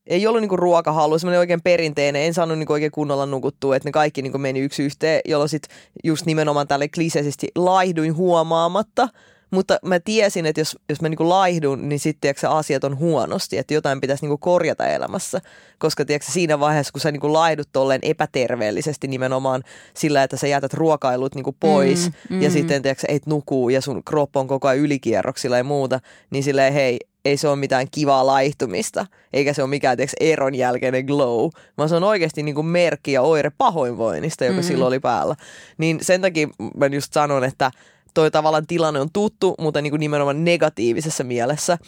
[0.09, 3.93] ei ollut niinku ruokahalu, semmoinen oikein perinteinen, en saanut niinku oikein kunnolla nukuttua, että ne
[3.93, 9.09] kaikki niinku meni yksi yhteen, jolloin sitten just nimenomaan tälle kliseisesti laihduin huomaamatta,
[9.51, 13.75] mutta mä tiesin, että jos, jos mä niinku laihdun, niin sitten asiat on huonosti, että
[13.75, 15.41] jotain pitäisi niinku korjata elämässä.
[15.79, 19.63] Koska tiedätkö, siinä vaiheessa, kun sä niinku laihdut tolleen epäterveellisesti nimenomaan
[19.95, 22.43] sillä, että sä jätät ruokailut niinku pois mm, mm.
[22.43, 26.01] ja sitten tiedätkö, et nukuu ja sun kroppa on koko ajan ylikierroksilla ja muuta,
[26.31, 30.55] niin silleen hei, ei se ole mitään kivaa laihtumista, eikä se ole mikään tiiäks, eron
[30.55, 34.63] jälkeinen glow, vaan se on oikeasti niin kuin merkki ja oire pahoinvoinnista, joka mm.
[34.63, 35.37] silloin oli päällä.
[35.79, 37.71] Niin sen takia mä just sanon, että
[38.15, 41.79] toi tavallaan tilanne on tuttu, mutta niin kuin nimenomaan negatiivisessa mielessä.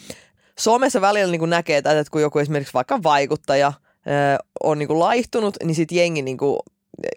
[0.59, 3.73] Somessa välillä niin kuin näkee että kun joku esimerkiksi vaikka vaikuttaja
[4.63, 6.59] on niin kuin laihtunut, niin sitten jengi niin kuin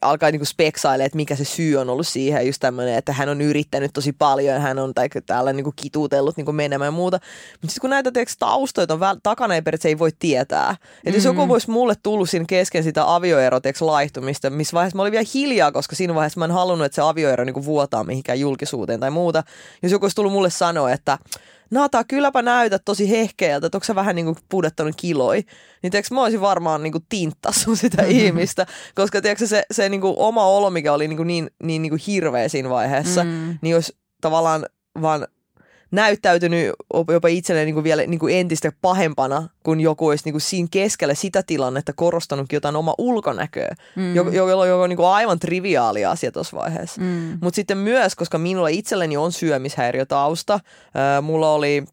[0.02, 2.46] alkaa niinku speksailemaan, että mikä se syy on ollut siihen.
[2.46, 6.52] Just tämmöinen, että hän on yrittänyt tosi paljon, hän on tai täällä niinku kituutellut niinku
[6.52, 7.20] menemään ja muuta.
[7.52, 10.70] Mutta sitten kun näitä teeksi, taustoja on väl, takana, ei periaatteessa ei voi tietää.
[10.70, 11.14] Että mm-hmm.
[11.14, 11.48] jos joku mm.
[11.48, 15.96] voisi mulle tullut siinä kesken sitä avioeroteeksi laihtumista, missä vaiheessa mä olin vielä hiljaa, koska
[15.96, 19.42] siinä vaiheessa mä en halunnut, että se avioero niinku vuotaa mihinkään julkisuuteen tai muuta.
[19.82, 21.18] Jos joku olisi tullut mulle sanoa, että
[21.70, 25.36] Nata, kylläpä näytät tosi hehkeältä, että onko sä vähän niin kuin pudottanut kiloi.
[25.82, 30.00] Niin tiedätkö, mä olisin varmaan niin kuin tinttassut sitä ihmistä, koska tiedätkö, se, se niin
[30.00, 33.58] kuin oma olo, mikä oli niin, kuin niin, niin, niin kuin hirveä siinä vaiheessa, mm.
[33.62, 34.66] niin olisi tavallaan
[35.02, 35.26] vaan
[35.90, 36.72] näyttäytynyt
[37.12, 40.68] jopa itselleen niin kuin vielä niin kuin entistä pahempana, kun joku olisi niin kuin siinä
[40.70, 44.14] keskellä sitä tilannetta korostanutkin jotain oma ulkonäköä, mm.
[44.14, 47.00] joka, joka on niin kuin aivan triviaali asia tuossa vaiheessa.
[47.00, 47.38] Mm.
[47.40, 51.84] Mutta sitten myös, koska minulla itselleni on syömishäiriötausta, äh, mulla oli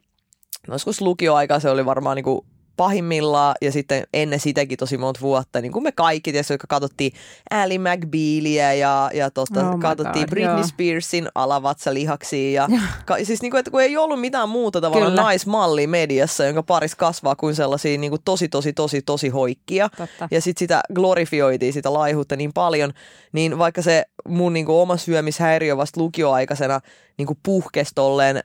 [0.68, 2.46] joskus lukioaika, se oli varmaan niin kuin
[2.82, 7.12] pahimmillaan ja sitten ennen sitäkin tosi monta vuotta, niin kuin me kaikki, tietysti, jotka katsottiin
[7.52, 10.68] Ali McBealia ja, ja tosta, oh katsottiin God, Britney joo.
[10.68, 15.88] Spearsin alavatsalihaksia ja ka, siis niin kuin, että kun ei ollut mitään muuta tavallaan naismallia
[15.88, 20.28] mediassa, jonka paris kasvaa kuin sellaisia niin kuin tosi, tosi, tosi, tosi hoikkia Totta.
[20.32, 22.94] ja sitten sitä glorifioitiin sitä laihuutta niin paljon,
[23.32, 26.82] niin vaikka se mun niin kuin oma syömishäiriö vasta lukioaikaisena
[27.18, 28.44] niin kuin puhkesi tolleen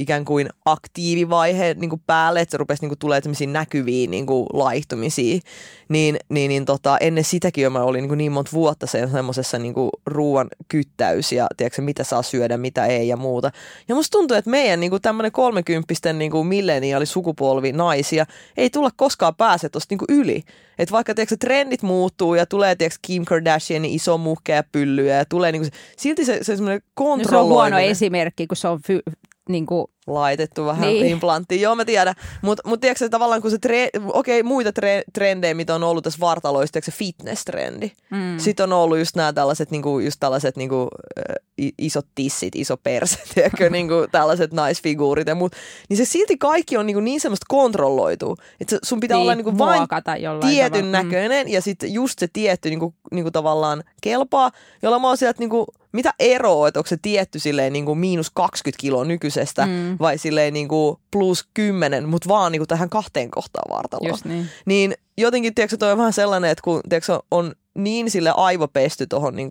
[0.00, 4.26] ikään kuin aktiivivaihe niin kuin päälle, että se rupesi niin kuin, tulee tämmöisiä näkyviä niin
[4.26, 5.38] kuin, laihtumisia,
[5.88, 9.08] niin, niin, niin tota, ennen sitäkin jo mä olin niin, kuin, niin monta vuotta se,
[9.12, 13.50] semmoisessa niin kuin, ruoan kyttäys ja tiedätkö, mitä saa syödä, mitä ei ja muuta.
[13.88, 16.48] Ja musta tuntuu, että meidän niin kuin, tämmöinen kolmekymppisten niin kuin
[17.04, 18.26] sukupolvi naisia
[18.56, 20.42] ei tulla koskaan pääse tuosta niin yli.
[20.78, 25.52] Että vaikka tiedätkö, trendit muuttuu ja tulee tiedätkö, Kim Kardashianin iso muhkeja pyllyjä ja tulee
[25.52, 27.24] niin kuin, silti se, se semmoinen kontrolloiminen.
[27.24, 29.02] No se on huono esimerkki, kun se on fy-
[29.48, 31.06] niin kuin laitettu vähän niin.
[31.06, 31.60] implanttiin.
[31.60, 32.14] Joo, mä tiedän.
[32.42, 36.04] Mutta mut tiedätkö tavallaan, kun se tre, okei, okay, muita tre, trendejä, mitä on ollut
[36.04, 37.90] tässä vartaloissa, se fitness-trendi.
[38.10, 38.38] Mm.
[38.38, 40.88] Sitten on ollut just nämä tällaiset, niinku, just tällaiset niinku,
[41.78, 45.52] isot tissit, iso perse, tiedätkö, niinku, tällaiset naisfiguurit ja muut.
[45.88, 49.58] Niin se silti kaikki on niinku niin semmoista kontrolloitu, että sun pitää niin, olla niinku
[49.58, 49.88] vain
[50.40, 50.82] tietyn tavalla.
[50.82, 50.90] Mm.
[50.90, 51.52] näköinen mm.
[51.52, 54.50] ja sitten just se tietty niinku, niinku tavallaan kelpaa,
[54.82, 58.30] jolla mä oon sieltä niinku, mitä eroa, että onko se tietty silleen niin kuin miinus
[58.30, 59.93] 20 kiloa nykyisestä mm.
[59.98, 64.18] Vai silleen niin kuin plus 10, mutta vaan niin kuin tähän kahteen kohtaan vartaloon.
[64.24, 64.46] niin.
[64.66, 69.36] niin jotenkin, tiedätkö, toi on vähän sellainen, että kun tiedätkö, on niin sille aivopesty tuohon
[69.36, 69.50] niin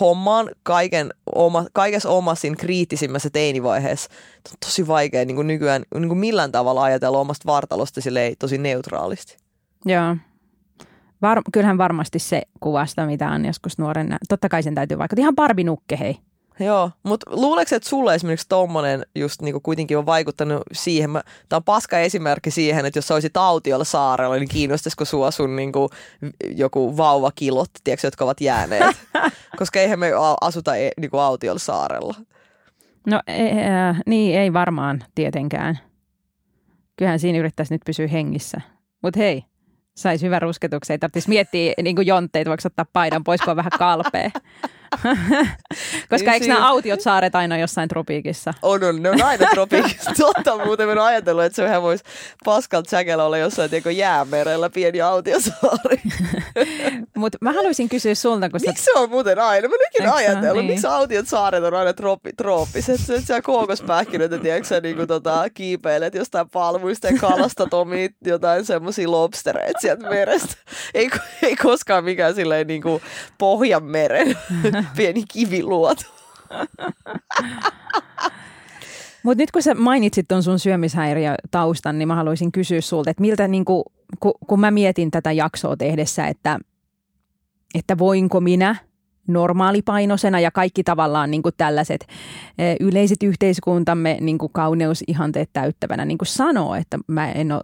[0.00, 4.10] hommaan kaiken oma, kaikessa omassa kriittisimmässä teinivaiheessa.
[4.50, 8.58] On tosi vaikea niin kuin nykyään niin kuin millään tavalla ajatella omasta vartalosta silleen, tosi
[8.58, 9.36] neutraalisti.
[9.84, 10.16] Joo.
[11.22, 14.16] Var, kyllähän varmasti se kuvasta, mitä on joskus nuoren.
[14.28, 15.16] Totta kai sen täytyy vaikka.
[15.18, 16.18] Ihan barbinukke, hei.
[16.64, 21.10] Joo, mutta luuleeko, että sulle esimerkiksi tommonen just niinku kuitenkin on vaikuttanut siihen,
[21.48, 25.56] tämä on paska esimerkki siihen, että jos sä olisit autiolla saarella, niin kiinnostaisiko sua sun
[25.56, 25.90] niinku
[26.56, 28.96] joku vauvakilot, tiedätkö, jotka ovat jääneet?
[29.58, 32.14] Koska eihän me asuta e, niinku autiolla saarella.
[33.06, 33.60] No e, e,
[34.06, 35.78] niin, ei varmaan tietenkään.
[36.96, 38.60] Kyllähän siinä yrittäisi nyt pysyä hengissä.
[39.02, 39.44] Mutta hei,
[39.96, 40.94] saisi hyvän rusketuksen.
[40.94, 44.30] Ei tarvitsisi miettiä niin jontteita, voiko ottaa paidan pois, kun on vähän kalpea.
[46.10, 48.54] Koska niin eikö nämä autiot saaret aina jossain tropiikissa?
[48.62, 49.02] On, on.
[49.02, 50.10] Ne on aina tropiikissa.
[50.18, 52.04] Totta muuten mä oon ajatellut, että se vähän voisi
[52.44, 56.00] Pascal Jackella olla jossain tiedä, jäämerellä pieni autiosaari.
[57.16, 59.68] Mutta mä haluaisin kysyä sulta, kun Miksi se on muuten aina?
[59.68, 60.72] Mä nykin ajatellut, niin.
[60.72, 63.00] miksi autiot saaret on aina trooppi, trooppiset?
[63.00, 68.16] Se, että sä kookospähkinöitä, tiedätkö sä niin kuin, tota, kiipeilet jostain palmuista ja kalastat omit
[68.24, 70.54] jotain semmoisia lobstereita sieltä merestä.
[70.94, 71.10] Ei,
[71.42, 73.02] ei koskaan mikään silleen niin kuin
[73.38, 74.38] Pohjanmeren
[74.96, 76.02] pieni kiviluoto.
[79.22, 83.48] Mutta nyt kun sä mainitsit tuon sun syömishäiriötaustan, niin mä haluaisin kysyä sulta, että miltä,
[83.48, 83.84] niin kun,
[84.46, 86.58] kun mä mietin tätä jaksoa tehdessä, että,
[87.74, 88.76] että voinko minä
[89.28, 92.06] normaalipainoisena ja kaikki tavallaan niin kuin tällaiset
[92.58, 97.60] e, yleiset yhteiskuntamme niin kauneusihanteet täyttävänä niin sanoo, että mä en ole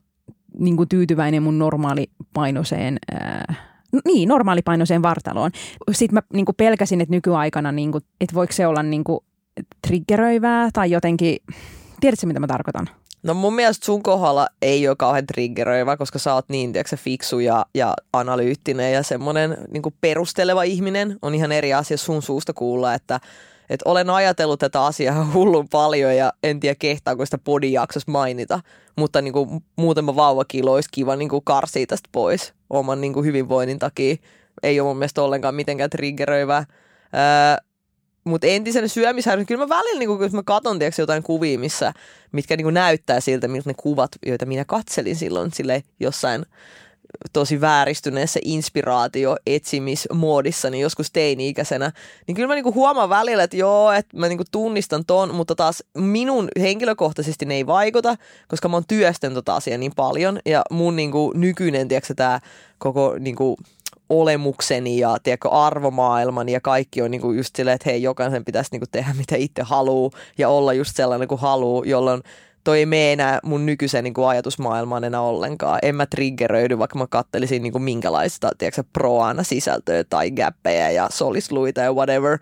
[0.58, 3.54] niin tyytyväinen mun normaalipainoiseen ää,
[4.04, 5.50] niin, normaalipainoiseen vartaloon.
[5.92, 9.20] Sitten mä niin kuin pelkäsin, että nykyaikana, niin kuin, että voiko se olla niin kuin,
[9.86, 11.36] triggeröivää tai jotenkin,
[12.00, 12.88] tiedätkö mitä mä tarkoitan?
[13.22, 17.38] No mun mielestä sun kohdalla ei ole kauhean triggeröivä, koska sä oot niin tiedätkö, fiksu
[17.38, 21.18] ja, ja analyyttinen ja semmoinen niin perusteleva ihminen.
[21.22, 23.20] On ihan eri asia sun suusta kuulla, että
[23.70, 28.60] et olen ajatellut tätä asiaa hullun paljon ja en tiedä kehtaako sitä podijaksossa mainita,
[28.96, 33.26] mutta niin kuin muutama vauvakilo olisi kiva niin kuin karsia tästä pois oman niin kuin
[33.26, 34.16] hyvinvoinnin takia.
[34.62, 36.64] Ei ole mun mielestä ollenkaan mitenkään triggeröivää.
[37.14, 37.66] Öö,
[38.24, 41.92] mutta entisenä syömishäiriö, kyllä mä välillä, niin kun mä katson tiedätkö, jotain kuvia, missä,
[42.32, 46.46] mitkä niin näyttää siltä, miltä ne kuvat, joita minä katselin silloin sille jossain
[47.32, 51.92] tosi vääristyneessä inspiraatio-etsimismuodissa, niin joskus teini-ikäisenä,
[52.26, 55.82] niin kyllä mä niinku huomaan välillä, että joo, että mä niinku tunnistan ton, mutta taas
[55.98, 58.16] minun henkilökohtaisesti ne ei vaikuta,
[58.48, 62.40] koska mä oon työstän tota asiaa niin paljon, ja mun niinku nykyinen, tiedätkö, tämä
[62.78, 63.56] koko niinku,
[64.08, 68.86] olemukseni ja tiedätkö, arvomaailmani ja kaikki on niinku just silleen, että hei, jokaisen pitäisi niinku
[68.92, 72.22] tehdä mitä itse haluaa ja olla just sellainen kuin haluaa, jolloin
[72.66, 75.78] toi ei mene enää mun nykyisen niin kuin ajatusmaailmaan enää ollenkaan.
[75.82, 81.08] En mä triggeröidy, vaikka mä kattelisin niin kuin minkälaista, tiedätkö, proana sisältöä tai gappeja ja
[81.12, 82.38] solisluita ja whatever.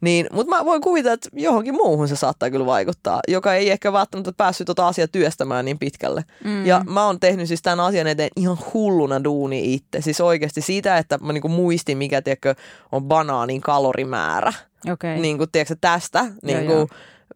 [0.00, 3.92] Niin, mutta mä voin kuvitella, että johonkin muuhun se saattaa kyllä vaikuttaa, joka ei ehkä
[3.92, 6.24] välttämättä päässyt tuota asiaa työstämään niin pitkälle.
[6.44, 6.66] Mm.
[6.66, 10.00] Ja mä oon tehnyt siis tämän asian eteen ihan hulluna duuni itse.
[10.00, 12.54] Siis oikeasti siitä, että mä niinku muistin, mikä tiedätkö,
[12.92, 14.52] on banaanin kalorimäärä.
[14.92, 15.16] Okay.
[15.16, 16.26] Niin kuin, tiedätkö, tästä.
[16.42, 16.88] Niin kuin,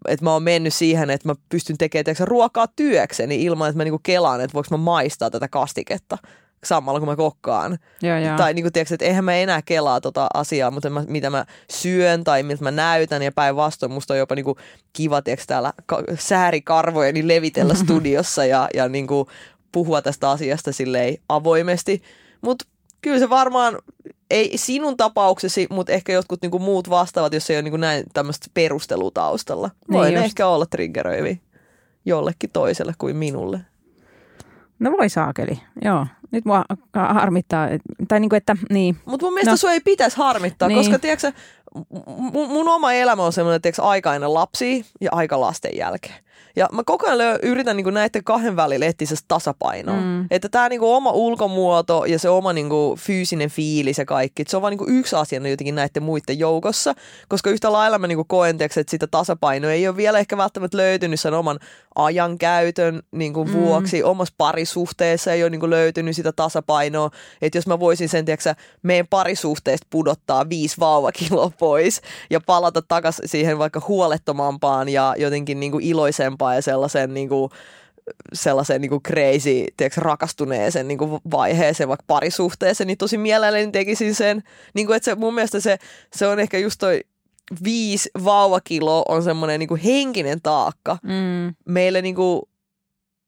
[0.08, 3.84] että mä oon mennyt siihen, että mä pystyn tekemään tiedätkö, ruokaa työkseni ilman, että mä
[3.84, 6.18] niinku kelaan, että voiko mä maistaa tätä kastiketta
[6.64, 7.78] samalla kun mä kokkaan.
[8.02, 8.36] Joo, joo.
[8.36, 11.44] Tai niin kuin, tiedätkö, että eihän mä enää kelaa tota asiaa, mutta mä, mitä mä
[11.70, 14.56] syön tai miltä mä näytän ja päinvastoin musta on jopa niin kuin,
[14.92, 19.26] kiva tiedätkö, täällä ka- säärikarvojeni levitellä studiossa ja, ja niin kuin,
[19.72, 22.02] puhua tästä asiasta silleen avoimesti.
[22.40, 22.64] Mutta
[23.00, 23.78] kyllä se varmaan,
[24.30, 28.46] ei sinun tapauksesi, mutta ehkä jotkut niinku muut vastaavat, jos ei ole niinku näin tämmöistä
[28.54, 29.70] perustelutaustalla.
[29.92, 31.40] Voi niin ehkä olla triggeröivi
[32.04, 33.60] jollekin toiselle kuin minulle.
[34.78, 36.06] No voi saakeli, joo.
[36.30, 36.64] Nyt mua
[36.94, 37.68] harmittaa,
[38.08, 38.96] tai niinku, että niin.
[39.04, 39.56] Mutta mun mielestä no.
[39.56, 40.78] sua ei pitäisi harmittaa, niin.
[40.78, 41.32] koska tiedätkö,
[42.32, 46.24] mun, mun oma elämä on semmoinen, että aika ennen lapsia ja aika lasten jälkeen.
[46.56, 50.00] Ja mä koko ajan yritän niin näiden kahden välillä etsiä tasapainoa.
[50.00, 50.26] Mm.
[50.30, 54.62] Että tämä niin oma ulkomuoto ja se oma niin fyysinen fiilis ja kaikki, se on
[54.62, 56.94] vain niin yksi asia jotenkin näiden muiden joukossa.
[57.28, 61.20] Koska yhtä lailla mä niin koen, että sitä tasapainoa ei ole vielä ehkä välttämättä löytynyt
[61.20, 61.58] sen oman
[61.94, 63.52] ajankäytön niin mm.
[63.52, 64.02] vuoksi.
[64.02, 67.10] Omassa parisuhteessa ei ole niin löytynyt sitä tasapainoa.
[67.42, 72.00] Että jos mä voisin sen, tiedätkö, meidän parisuhteesta pudottaa viisi vauvakiloa pois
[72.30, 77.50] ja palata takaisin siihen vaikka huolettomampaan ja jotenkin niin iloisempaan vanhempaan ja sellaisen niin kuin,
[78.32, 84.14] sellaisen niin kuin crazy, tiedätkö, rakastuneeseen niin kuin vaiheeseen, vaikka parisuhteeseen, niin tosi mielelläni tekisin
[84.14, 84.42] sen.
[84.74, 85.78] Niin kuin, että se, mun mielestä se,
[86.12, 87.00] se on ehkä just toi
[87.64, 91.54] viisi vauvakiloa on semmoinen niin henkinen taakka mm.
[91.64, 92.42] meille niin kuin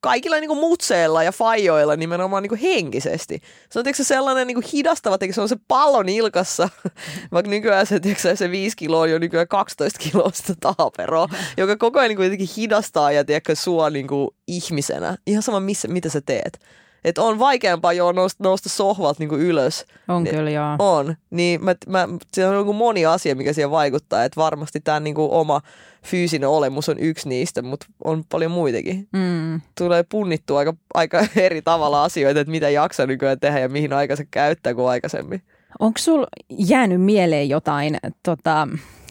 [0.02, 3.40] kaikilla niin kuin mutseilla ja fajoilla nimenomaan niin kuin henkisesti.
[3.70, 6.68] Se on se sellainen niin kuin hidastava, se on se pallon ilkassa,
[7.32, 11.98] vaikka nykyään se, tiedätkö, se 5 kiloa on jo nykyään 12 kiloa taaperoa, joka koko
[11.98, 15.16] ajan niin kuin hidastaa ja tiedätkö, sua niin kuin ihmisenä.
[15.26, 16.58] Ihan sama, missä, mitä sä teet.
[17.04, 19.86] Että on vaikeampaa jo nousta, nousta sohvalta niin ylös.
[20.08, 20.76] On Ni- kyllä, joo.
[20.78, 21.14] On.
[21.30, 24.24] Niin mä, mä, se on joku moni asia, mikä siihen vaikuttaa.
[24.24, 25.60] Että varmasti tämä niin oma
[26.04, 29.08] fyysinen olemus on yksi niistä, mutta on paljon muitakin.
[29.12, 29.60] Mm.
[29.78, 34.16] Tulee punnittua aika, aika eri tavalla asioita, että mitä jaksaa nykyään tehdä ja mihin aika
[34.16, 35.42] se käyttää kuin aikaisemmin.
[35.78, 38.68] Onko sul jäänyt mieleen jotain tota,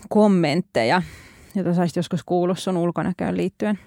[0.10, 1.02] kommentteja,
[1.56, 3.80] joita saisit joskus kuullut sun ulkonäköön liittyen?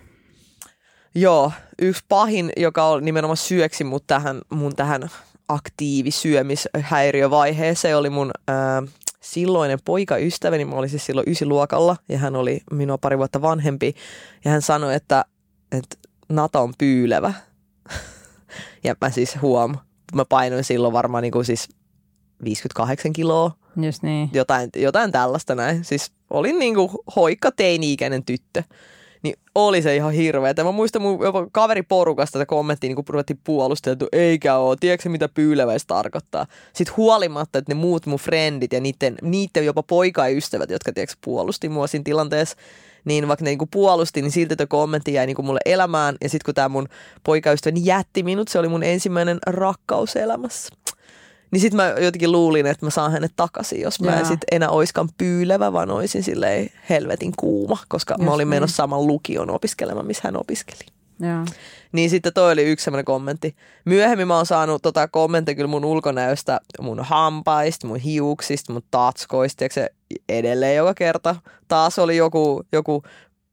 [1.15, 5.11] Joo, yksi pahin, joka on nimenomaan syöksi mut tähän, mun tähän
[5.49, 8.83] aktiivisyömishäiriövaiheeseen, oli mun ää,
[9.21, 10.65] silloinen poikaystäväni.
[10.65, 13.95] Mä olin siis silloin ysiluokalla ja hän oli minua pari vuotta vanhempi.
[14.45, 15.25] Ja hän sanoi, että,
[15.73, 15.97] että
[16.29, 17.35] Nata on pyylevä.
[18.85, 19.77] ja mä siis huom,
[20.15, 21.69] mä painoin silloin varmaan niin kuin siis
[22.45, 24.31] 58 kiloa Just niin.
[24.33, 25.85] jotain, jotain tällaista näin.
[25.85, 28.63] Siis olin niinku hoikka teini-ikäinen tyttö.
[29.25, 30.55] Niin oli se ihan hirveä.
[30.65, 35.09] Mä muistan mun jopa kaveriporukasta tätä kommenttia, niin kun ruvettiin puolustella, että eikä oo, tiedätkö
[35.09, 36.47] mitä pyyleväis tarkoittaa.
[36.73, 41.69] Sitten huolimatta, että ne muut mun frendit ja niiden, niiden jopa poikaystävät, jotka tiedätkö, puolusti
[41.69, 42.57] mua siinä tilanteessa,
[43.05, 46.17] niin vaikka ne niinku puolusti, niin silti tuo kommentti jäi niinku mulle elämään.
[46.21, 46.89] Ja sitten kun tämä mun
[47.25, 50.75] poikaystäväni jätti minut, se oli mun ensimmäinen rakkaus elämässä.
[51.55, 54.25] Niin sitten mä jotenkin luulin, että mä saan hänet takaisin, jos mä en Jaa.
[54.25, 58.49] sit enää oiskaan pyylevä, vaan oisin silleen helvetin kuuma, koska mä Just olin niin.
[58.49, 60.79] menossa saman lukion opiskelemaan, missä hän opiskeli.
[61.21, 61.45] Joo.
[61.93, 63.57] Niin sitten toi oli yksi semmoinen kommentti.
[63.85, 69.65] Myöhemmin mä oon saanut tota kommentteja kyllä mun ulkonäöstä, mun hampaista, mun hiuksista, mun tatskoista,
[69.71, 69.91] se
[70.29, 71.37] edelleen joka kerta.
[71.69, 73.03] Taas oli joku, joku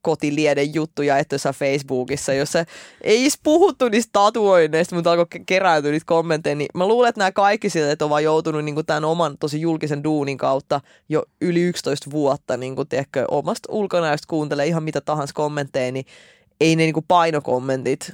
[0.02, 2.66] kotilieden juttu jaettu jossain Facebookissa, jossa
[3.02, 6.56] ei edes puhuttu niistä tatuoinneista, mutta alkoi ke- keräytyä niitä kommentteja.
[6.56, 9.62] Niin mä luulen, että nämä kaikki sieltä, että on vaan joutunut niin tämän oman tosi
[9.62, 15.02] julkisen duunin kautta jo yli 11 vuotta niin kuin, tiedätkö, omasta ulkonäöstä kuuntelee ihan mitä
[15.02, 16.06] tahansa kommentteja, niin
[16.62, 18.12] ei ne niinku painokommentit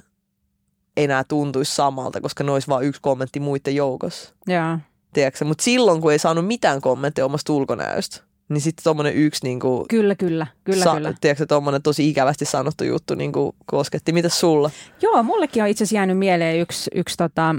[0.97, 4.33] enää tuntuisi samalta, koska ne olisi vain yksi kommentti muiden joukossa.
[4.47, 4.77] Joo.
[5.13, 5.45] Tiedätkö?
[5.45, 10.15] Mutta silloin, kun ei saanut mitään kommentteja omasta ulkonäöstä, niin sitten tuommoinen yksi niinku, Kyllä,
[10.15, 10.47] kyllä.
[10.63, 11.13] Kyllä, sa- kyllä.
[11.21, 11.45] Tiedätkö,
[11.83, 14.11] tosi ikävästi sanottu juttu niinku kosketti.
[14.11, 14.71] Mitäs sulla?
[15.01, 17.55] Joo, mullekin on itse asiassa jäänyt mieleen yksi, yksi tota,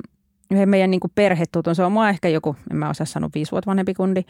[0.50, 1.74] yhden meidän niin perhetutun.
[1.74, 4.22] Se on mua ehkä joku, en mä osaa sanoa, viisi vuotta vanhempi kundi.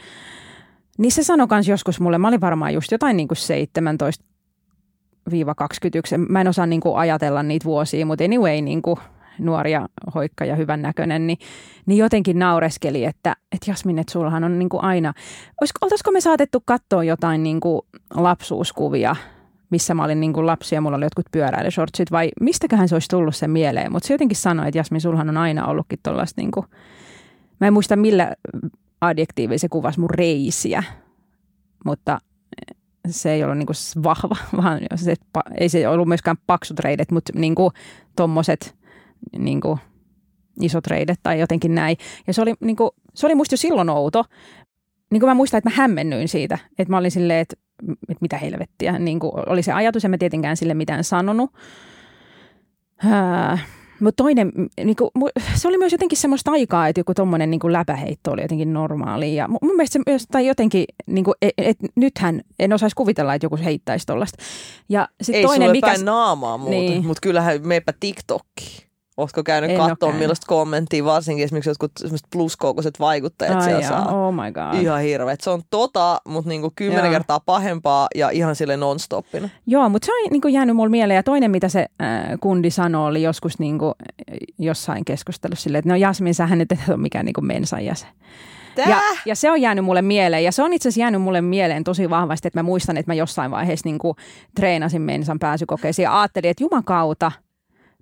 [0.99, 4.25] Niin se sanoi kans joskus mulle, mä olin varmaan just jotain niin kuin 17
[5.57, 6.19] 21.
[6.19, 8.97] Mä en osaa niin kuin ajatella niitä vuosia, mutta anyway, niin kuin
[9.39, 11.39] nuoria, hoikka ja hyvän näköinen, niin,
[11.87, 15.13] niin jotenkin naureskeli, että, että Jasmin, että sullahan on niin kuin aina,
[15.83, 17.83] oltaisiko me saatettu katsoa jotain niin kuin
[18.15, 19.17] lapsuuskuvia,
[19.71, 23.09] missä mä olin niin kuin lapsi ja mulla oli jotkut pyöräilyshortsit, vai mistäköhän se olisi
[23.09, 26.51] tullut sen mieleen, mutta se jotenkin sanoi, että Jasmin, sulhan on aina ollutkin tuollaista niin
[26.51, 26.67] kuin,
[27.61, 28.35] mä en muista millä
[29.01, 30.83] adjektiivilla se kuvasi mun reisiä,
[31.85, 32.19] mutta
[33.11, 33.73] se ei ollut niinku
[34.03, 35.15] vahva, vaan se,
[35.59, 37.73] ei se ollut myöskään paksut reidet, mutta niinku
[38.17, 38.78] tommoset
[39.39, 39.79] niinku
[40.63, 41.97] isot reidet tai jotenkin näin.
[42.27, 44.25] Ja se oli, niinku, se oli musta jo silloin outo.
[45.11, 47.57] Niin kuin mä muistan, että mä hämmennyin siitä, että mä olin silleen, että,
[47.93, 48.99] että mitä helvettiä.
[48.99, 51.51] Niin kuin oli se ajatus, en mä tietenkään sille mitään sanonut.
[53.05, 53.67] Äh,
[54.01, 54.53] mutta toinen,
[54.85, 55.11] niin kuin,
[55.55, 59.35] se oli myös jotenkin semmoista aikaa, että joku tommonen niin kuin läpäheitto oli jotenkin normaali.
[59.35, 63.35] Ja mun mielestä se myös, tai jotenkin, niin kuin, et, et, nythän en osaisi kuvitella,
[63.35, 64.45] että joku heittäisi tollasta.
[64.89, 65.87] Ja sit Ei toinen, sulle mikä...
[65.87, 66.91] päin naamaa muuten, Niin.
[66.91, 67.07] niin.
[67.07, 68.88] mutta kyllähän meepä TikTokkiin.
[69.19, 70.19] Ootko käynyt katsoa käynyt.
[70.19, 71.93] millaista kommenttia, varsinkin esimerkiksi jotkut
[72.33, 74.27] pluskoukoiset vaikuttajat Ai siellä jaa, saa.
[74.27, 74.83] oh my god.
[74.83, 75.41] Ihan hirveet.
[75.41, 77.13] Se on tota, mutta niinku kymmenen Joo.
[77.13, 79.49] kertaa pahempaa ja ihan sille non-stoppina.
[79.67, 81.17] Joo, mutta se on niin kuin jäänyt mulle mieleen.
[81.17, 82.09] Ja toinen, mitä se äh,
[82.41, 83.95] kundi sanoi, oli joskus niin kuin,
[84.59, 88.09] jossain keskustelussa silleen, että no Jasmin, sähän nyt et ole mikään niin kuin mensan jäsen.
[88.75, 88.89] Tää?
[88.89, 90.45] Ja, ja se on jäänyt mulle mieleen.
[90.45, 93.15] Ja se on itse asiassa jäänyt mulle mieleen tosi vahvasti, että mä muistan, että mä
[93.15, 94.17] jossain vaiheessa niin kuin
[94.55, 97.33] treenasin mensan pääsykokeisiin ja ajattelin, että jumakauta,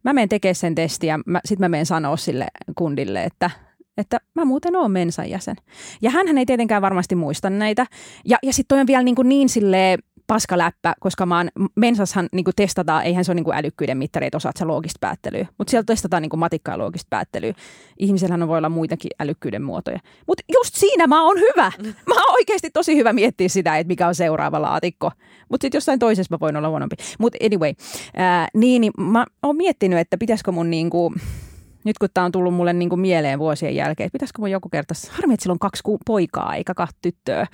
[0.06, 3.50] mä menen tekemään sen testin ja sitten mä menen sanoa sille kundille, että
[3.96, 5.56] että mä muuten oon mensan jäsen.
[6.02, 7.86] Ja hän ei tietenkään varmasti muista näitä.
[8.24, 12.28] Ja, ja sitten toi on vielä niin, kuin niin silleen paskaläppä, koska mä oon, mensashan
[12.32, 15.46] niin testataan, eihän se ole niin älykkyyden mittari, että osaat sä loogista päättelyä.
[15.58, 17.54] Mutta siellä testataan niin matikkaa ja loogista päättelyä.
[17.98, 19.98] Ihmisellähän voi olla muitakin älykkyyden muotoja.
[20.26, 21.72] Mutta just siinä mä oon hyvä.
[22.06, 25.10] Mä oon oikeasti tosi hyvä miettiä sitä, että mikä on seuraava laatikko.
[25.48, 26.96] Mutta sitten jossain toisessa mä voin olla huonompi.
[27.18, 27.72] Mutta anyway,
[28.16, 31.12] ää, niin, niin mä oon miettinyt, että pitäisikö mun niinku,
[31.84, 34.94] nyt kun tämä on tullut mulle niinku mieleen vuosien jälkeen, että pitäisikö mun joku kerta,
[35.10, 37.46] harmi, että sillä on kaksi poikaa eikä kahta tyttöä,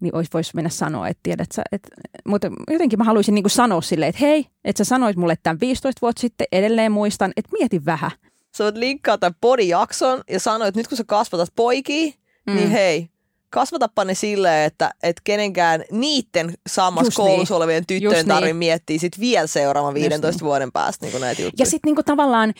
[0.00, 1.88] niin olisi voisi mennä sanoa, että tiedät sä, että,
[2.28, 5.98] mutta jotenkin mä haluaisin niinku sanoa silleen, että hei, että sä sanoit mulle tämän 15
[6.02, 8.10] vuotta sitten, edelleen muistan, että mieti vähän.
[8.56, 12.12] Sä voit linkkaa tämän podijakson ja sanoa, että nyt kun sä kasvatat poikia,
[12.46, 12.54] mm.
[12.54, 13.08] niin hei,
[13.56, 17.56] kasvatappa ne silleen, että, että kenenkään niitten samassa Just koulussa niin.
[17.56, 18.56] olevien tyttöjen Just tarvitse niin.
[18.56, 20.46] miettiä sit vielä seuraavan Just 15 niin.
[20.46, 21.62] vuoden päästä niin näitä juttuja.
[21.62, 22.54] Ja sitten niinku tavallaan,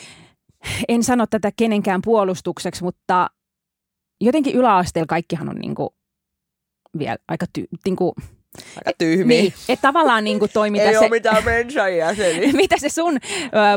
[0.89, 3.31] en sano tätä kenenkään puolustukseksi, mutta
[4.21, 5.95] jotenkin yläasteella kaikkihan on niinku
[6.99, 8.15] vielä aika ty, niinku,
[8.77, 9.41] Aika tyhmiä.
[9.41, 11.45] niin, että tavallaan niinku toi, mitä Ei se, ole mitään
[12.63, 13.19] mitä se sun ö,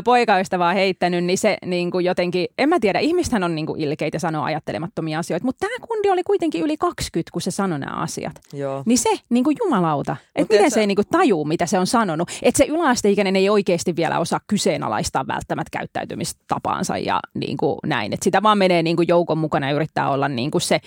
[0.04, 4.44] poikaystävä on heittänyt, niin se niinku jotenkin, en mä tiedä, ihmistähän on niinku ilkeitä sanoa
[4.44, 8.32] ajattelemattomia asioita, mutta tämä kundi oli kuitenkin yli 20, kun se sanoi nämä asiat.
[8.52, 8.82] Joo.
[8.86, 11.78] Niin se, niin kuin jumalauta, että miten tiedätkö- se ei niin kuin tajuu, mitä se
[11.78, 12.28] on sanonut.
[12.42, 18.12] Että se yläasteikäinen ei oikeasti vielä osaa kyseenalaistaa välttämättä käyttäytymistapaansa ja niin kuin näin.
[18.12, 20.80] Että sitä vaan menee niin kuin joukon mukana ja yrittää olla niin kuin se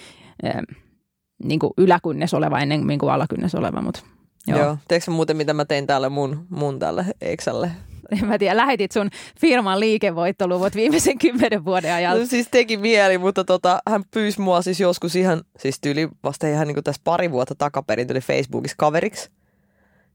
[1.44, 3.82] niin kuin yläkynnes oleva ennen kuin alakynnes oleva.
[3.82, 4.00] Mutta
[4.48, 4.60] Joo.
[4.60, 4.78] joo.
[4.88, 7.72] Tiedätkö muuten, mitä mä tein täällä mun, mun tälle Exälle?
[8.12, 12.20] En mä tiedä, lähetit sun firman liikevoittoluvut viimeisen kymmenen vuoden ajalta.
[12.20, 16.48] No, siis teki mieli, mutta tota, hän pyysi mua siis joskus ihan, siis tyyli vasta
[16.48, 19.32] ihan niin kuin tässä pari vuotta takaperin tuli Facebookissa kaveriksi.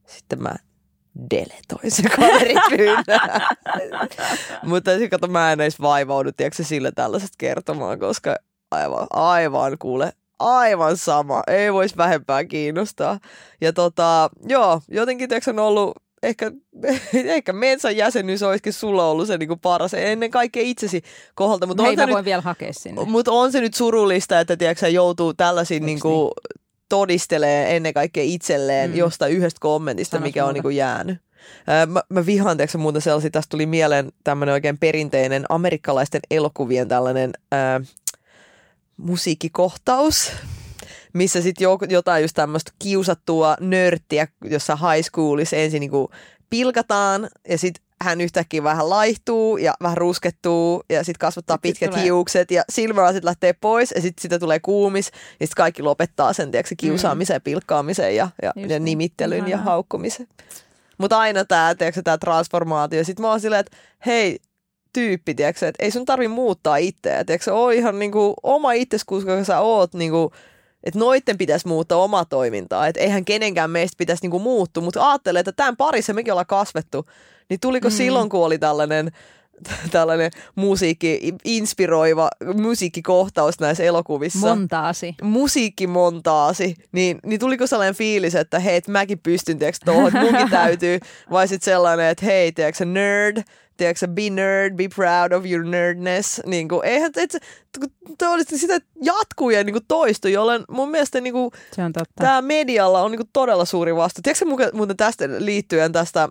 [0.06, 0.54] Sitten mä
[1.30, 3.18] deletoin se kaveripyyntö.
[4.70, 8.36] mutta siis kato, mä en edes vaivaudu, tiedätkö, sille tällaiset kertomaan, koska
[8.70, 11.42] aivan, aivan kuule, aivan sama.
[11.46, 13.18] Ei voisi vähempää kiinnostaa.
[13.60, 16.52] Ja tota, joo, jotenkin tiedätkö, on ollut ehkä,
[17.14, 21.02] ehkä Mensan jäsenyys olisikin sulla ollut se niin kuin paras ennen kaikkea itsesi
[21.34, 21.66] kohdalta.
[21.66, 23.04] Mutta Hei, on, mä se nyt, voin vielä hakea sinne.
[23.04, 26.30] mutta on se nyt surullista, että tiedätkö, joutuu tällaisiin niin kuin,
[26.88, 28.96] todistelee ennen kaikkea itselleen Mm.
[28.96, 30.52] jostain yhdestä kommentista, Sanos mikä on mulle.
[30.52, 31.18] niin kuin jäänyt.
[31.66, 36.88] Ää, Mä, mä vihaan, tiedätkö, muuten sellaisia, tästä tuli mieleen tämmöinen oikein perinteinen amerikkalaisten elokuvien
[36.88, 37.80] tällainen ää,
[38.98, 40.32] musiikkikohtaus,
[41.12, 46.10] missä sitten jotain just tämmöistä kiusattua nörttiä, jossa high schoolissa ensin niinku
[46.50, 51.90] pilkataan ja sitten hän yhtäkkiä vähän laihtuu ja vähän ruskettuu ja sitten kasvattaa Sit pitkät
[51.90, 55.06] tulee- hiukset ja silmälasit lähtee pois ja sitten sitä tulee kuumis
[55.40, 58.84] ja sitten kaikki lopettaa sen tiedätkö, kiusaamisen ja pilkkaamisen ja, ja, Just ja niin.
[58.84, 59.64] nimittelyn ja Ihanaa.
[59.64, 60.26] haukkumisen.
[60.98, 63.04] Mutta aina tämä tää transformaatio.
[63.04, 64.38] Sitten mä oon silleen, että hei,
[64.98, 67.24] tyyppi, tiedätkö, että ei sun tarvi muuttaa itseä.
[67.24, 70.32] Tiedätkö, oo ihan niinku oma itses, koska sä oot niinku,
[70.84, 72.86] että noitten pitäisi muuttaa omaa toimintaa.
[72.86, 77.06] Että eihän kenenkään meistä pitäisi niinku muuttua, mutta ajattelen, että tämän parissa mekin ollaan kasvettu.
[77.50, 77.92] Niin tuliko Mm.
[77.92, 79.10] silloin, kun oli tällainen
[79.90, 84.46] tällainen musiikki, inspiroiva musiikkikohtaus näissä elokuvissa.
[84.46, 85.14] Montaasi.
[85.22, 90.98] musiikkimontaasi, niin, niin tuliko sellainen fiilis, että hei, et mäkin pystyn, tiedätkö, tuohon, munkin täytyy,
[91.30, 93.42] vai sitten sellainen, että hei, tiedätkö, nerd,
[93.78, 97.36] tiedätkö, be nerd, be proud of your nerdness, niin kuin, eihän, et,
[98.18, 101.92] toi oli sitä jatkuu ja niin kuin toistui, jolloin mun mielestä niin kuin, Se on
[101.92, 102.14] totta.
[102.14, 104.22] tämä medialla on niin kuin todella suuri vastuu.
[104.22, 106.28] Tiedätkö muuten- tästä liittyen tästä,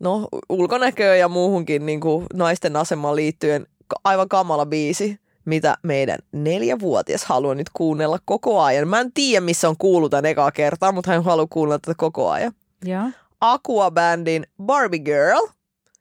[0.00, 3.66] no ulkonäköön ja muuhunkin niin kuin naisten asemaan liittyen
[4.04, 8.88] aivan kamala biisi, mitä meidän neljävuotias haluaa nyt kuunnella koko ajan.
[8.88, 12.30] Mä en tiedä, missä on kuullut tämän ekaa kertaa, mutta hän haluaa kuunnella tätä koko
[12.30, 12.52] ajan.
[12.84, 13.04] Joo.
[13.44, 15.46] Aqua-bändin Barbie Girl,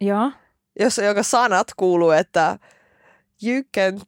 [0.01, 0.31] Joo.
[0.79, 2.59] jossa joka sanat kuuluu, että
[3.43, 4.01] You can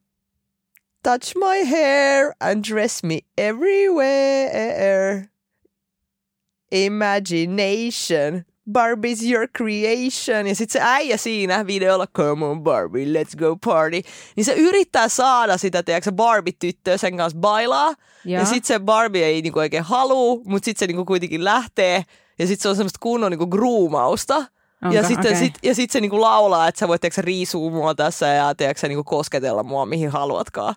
[1.03, 5.29] touch my hair and dress me everywhere.
[6.71, 8.45] Imagination.
[8.69, 10.47] Barbie's your creation.
[10.47, 14.01] Ja sitten se äijä siinä videolla, come on Barbie, let's go party.
[14.35, 17.93] Niin se yrittää saada sitä, tiedätkö, Barbie-tyttöä sen kanssa bailaa.
[18.25, 18.39] Joo.
[18.39, 22.03] Ja sitten se Barbie ei niinku oikein halua, mutta sitten se niinku kuitenkin lähtee.
[22.39, 24.45] Ja sitten se on semmoista kunnon niinku groomausta.
[24.83, 24.95] Onko?
[24.95, 25.35] Ja sitten Okei.
[25.35, 28.87] sit, ja sit se niinku laulaa, että sä voit tiedätkö, riisua mua tässä ja tiedätkö,
[28.87, 30.75] niinku kosketella mua mihin haluatkaan.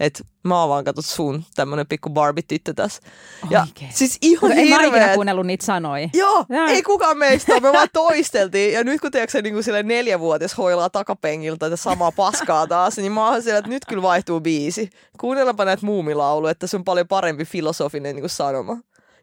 [0.00, 3.02] Et mä oon vaan katsot sun tämmönen pikku Barbie-tyttö tässä.
[3.50, 3.90] Ja Oikein.
[3.94, 5.14] siis ihan en mä ikinä hirveet.
[5.14, 6.08] kuunnellut niitä sanoja.
[6.14, 6.66] Joo, Joo.
[6.66, 7.60] ei kukaan meistä.
[7.60, 8.72] Me vaan toisteltiin.
[8.72, 13.12] Ja nyt kun tiedätkö, niin kuin sille neljävuotias hoilaa takapengiltä tätä samaa paskaa taas, niin
[13.12, 14.90] mä oon siellä, että nyt kyllä vaihtuu biisi.
[15.20, 18.76] Kuunnellaanpa näitä muumilauluja, että se on paljon parempi filosofinen niin kuin sanoma.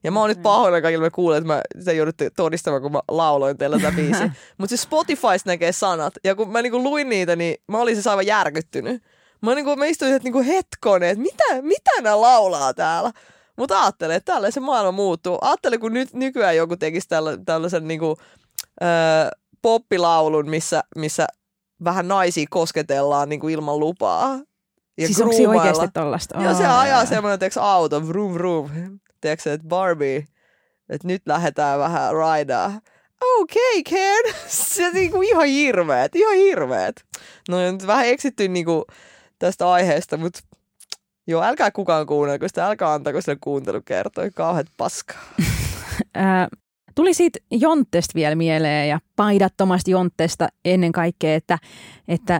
[0.05, 2.99] Ja mä oon nyt pahoillani kaikille, mä kuulen, että mä, te joudutte todistamaan, kun mä
[3.07, 4.31] lauloin teillä tätä biisiä.
[4.57, 6.13] Mutta siis Spotifys näkee sanat.
[6.23, 9.03] Ja kun mä niinku luin niitä, niin mä olin siis aivan järkyttynyt.
[9.41, 13.11] Mä, niinku, mä istuin, että niinku hetkonen, että mitä, mitä nämä laulaa täällä.
[13.57, 15.37] Mutta ajattelen, että tällä se maailma muuttuu.
[15.41, 18.17] Ajattelen, kun nyt nykyään joku tekisi tällä, tällaisen niinku,
[18.83, 18.87] öö,
[19.61, 21.27] poppilaulun, missä, missä
[21.83, 24.39] vähän naisia kosketellaan niinku ilman lupaa.
[24.97, 26.41] Ja siis onko se oikeasti tollasta?
[26.41, 28.69] Joo, se Aa, ajaa semmoinen, tiedätkö, auto, vroom vroom.
[29.21, 30.27] Tiedätkö, että Barbie,
[30.89, 32.81] että nyt lähdetään vähän raidaa.
[33.39, 34.33] Okei, okay, Ken.
[34.47, 37.05] Se niinku ihan hirveet, ihan hirveet.
[37.49, 38.85] No nyt vähän eksitty niinku
[39.39, 40.39] tästä aiheesta, mutta
[41.27, 45.21] joo, älkää kukaan kuunnelko sitä, älkää antako sille kuuntelukertoja, kauheat paskaa.
[46.13, 46.47] Ää,
[46.95, 51.57] tuli siitä Jonttesta vielä mieleen ja paidattomasta Jonttesta ennen kaikkea, että,
[52.07, 52.39] että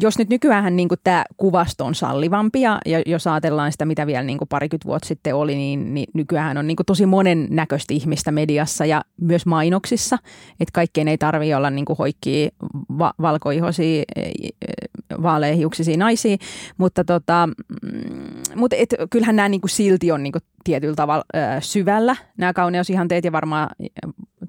[0.00, 4.22] jos nyt nykyään niin tämä kuvasto on sallivampi ja, ja jos ajatellaan sitä, mitä vielä
[4.22, 8.86] niin parikymmentä vuotta sitten oli, niin, niin nykyään on niin tosi monen näköistä ihmistä mediassa
[8.86, 10.18] ja myös mainoksissa,
[10.60, 12.48] että kaikkeen ei tarvitse olla niin hoikkia
[12.98, 14.48] va- valkoihoisia, e, e,
[15.22, 16.36] vaaleahiuksisia naisia,
[16.78, 17.48] mutta, tota,
[17.82, 20.32] mm, mutta et, kyllähän nämä niin silti on niin
[20.64, 21.24] tietyllä tavalla
[21.60, 23.68] syvällä, nämä kauneusihanteet ja varmaan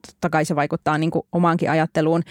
[0.08, 2.24] totta kai se vaikuttaa niin omaankin ajatteluun.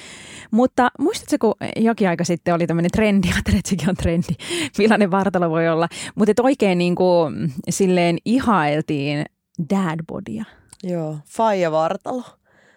[0.50, 4.32] Mutta muistatko, kun jokin aika sitten oli tämmöinen trendi, ajattelin, että sekin on trendi,
[4.78, 9.24] millainen vartalo voi olla, mutta että oikein niin kuin, silleen ihailtiin
[9.70, 10.44] dadbodia.
[10.82, 12.22] Joo, faija vartalo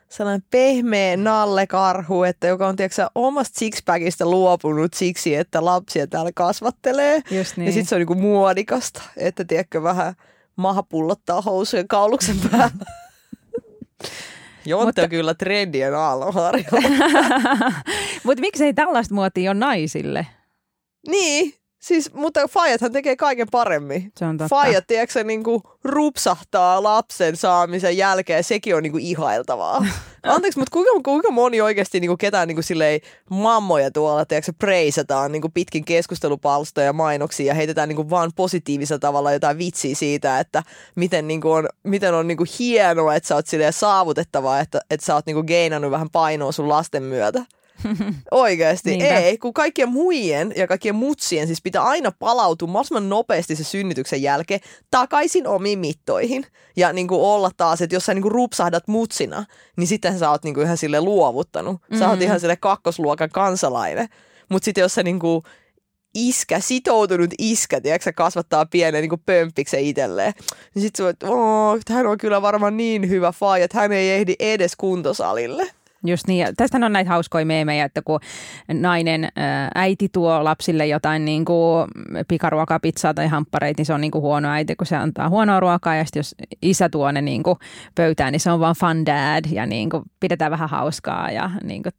[0.10, 7.22] sellainen pehmeä nallekarhu, että joka on tiedätkö, omasta sixpackista luopunut siksi, että lapsia täällä kasvattelee.
[7.32, 7.66] Just niin.
[7.66, 10.14] Ja sitten se on niinku muodikasta, että tiedätkö, vähän
[10.56, 12.86] maha pullottaa housujen kauluksen päällä.
[14.70, 15.07] Jonte Mutta...
[15.07, 16.82] kyllä trendien aallonharjalla.
[18.24, 20.28] Mutta miksei tällaista muotia ole naisille?
[21.07, 24.11] Niin, Siis, mutta Fajathan tekee kaiken paremmin.
[24.17, 24.55] Se on totta.
[24.55, 29.86] Fajat, tiedätkö, niin kuin rupsahtaa lapsen saamisen jälkeen, sekin on niin kuin ihailtavaa.
[30.23, 34.53] Anteeksi, mutta kuinka, kuinka moni oikeasti niin kuin ketään niin kuin silleen, mammoja tuolla, tiedätkö,
[34.59, 39.57] preisataan niin kuin pitkin keskustelupalstoja ja mainoksia ja heitetään niin kuin vaan positiivisella tavalla jotain
[39.57, 40.63] vitsiä siitä, että
[40.95, 44.82] miten, niin kuin on, miten on niin kuin hienoa, että sä oot silleen saavutettavaa, että,
[44.89, 47.45] että sä oot niin kuin geinannut vähän painoa sun lasten myötä.
[48.32, 49.19] Oikeasti, Niinpä.
[49.19, 54.21] ei, kun kaikkien muiden ja kaikkien mutsien siis pitää aina palautua mahdollisimman nopeasti se synnytyksen
[54.21, 54.59] jälkeen
[54.91, 56.45] takaisin omiin mittoihin.
[56.75, 59.45] Ja niin kuin olla taas, että jos sä niin kuin rupsahdat mutsina,
[59.77, 61.82] niin sitten sä oot niin kuin ihan sille luovuttanut.
[61.82, 62.09] Sä mm-hmm.
[62.09, 64.09] oot ihan sille kakkosluokan kansalainen.
[64.49, 65.43] Mutta sitten jos sä niin kuin
[66.15, 70.34] iskä, sitoutunut iskä, tiedätkö, kasvattaa pienen niin pömppiksen itselleen.
[70.75, 74.36] Niin sit sä voit, hän on kyllä varmaan niin hyvä fai, että hän ei ehdi
[74.39, 75.71] edes kuntosalille.
[76.06, 76.47] Just niin.
[76.58, 78.20] Tästä on näitä hauskoja meemejä, että kun
[78.74, 79.28] nainen,
[79.76, 81.88] äiti tuo lapsille jotain niin kuin
[82.28, 85.60] pikaruokaa, pizzaa tai hamppareita, niin se on niin kuin huono äiti, kun se antaa huonoa
[85.60, 85.95] ruokaa.
[85.95, 87.58] Ja sitten jos isä tuo ne niin kuin
[87.95, 91.84] pöytään, niin se on vaan fun dad ja niin kuin pidetään vähän hauskaa ja niin
[91.84, 91.93] kuin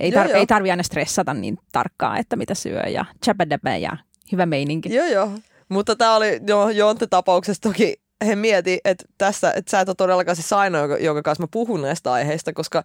[0.00, 3.96] Ei, tar- joo, ei tarvi aina stressata niin tarkkaan, että mitä syö ja chapadebe ja
[4.32, 4.94] hyvä meininki.
[4.94, 5.30] Joo, joo.
[5.68, 7.94] Mutta tämä oli jo Jonte-tapauksessa toki
[8.26, 11.82] he mieti, että tässä, että sä et ole todellakaan se ainoa, jonka kanssa mä puhun
[11.82, 12.82] näistä aiheista, koska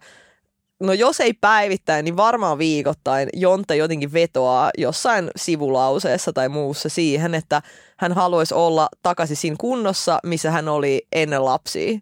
[0.80, 7.34] no jos ei päivittäin, niin varmaan viikoittain Jonte jotenkin vetoaa jossain sivulauseessa tai muussa siihen,
[7.34, 7.62] että
[7.96, 11.98] hän haluaisi olla takaisin siinä kunnossa, missä hän oli ennen lapsia.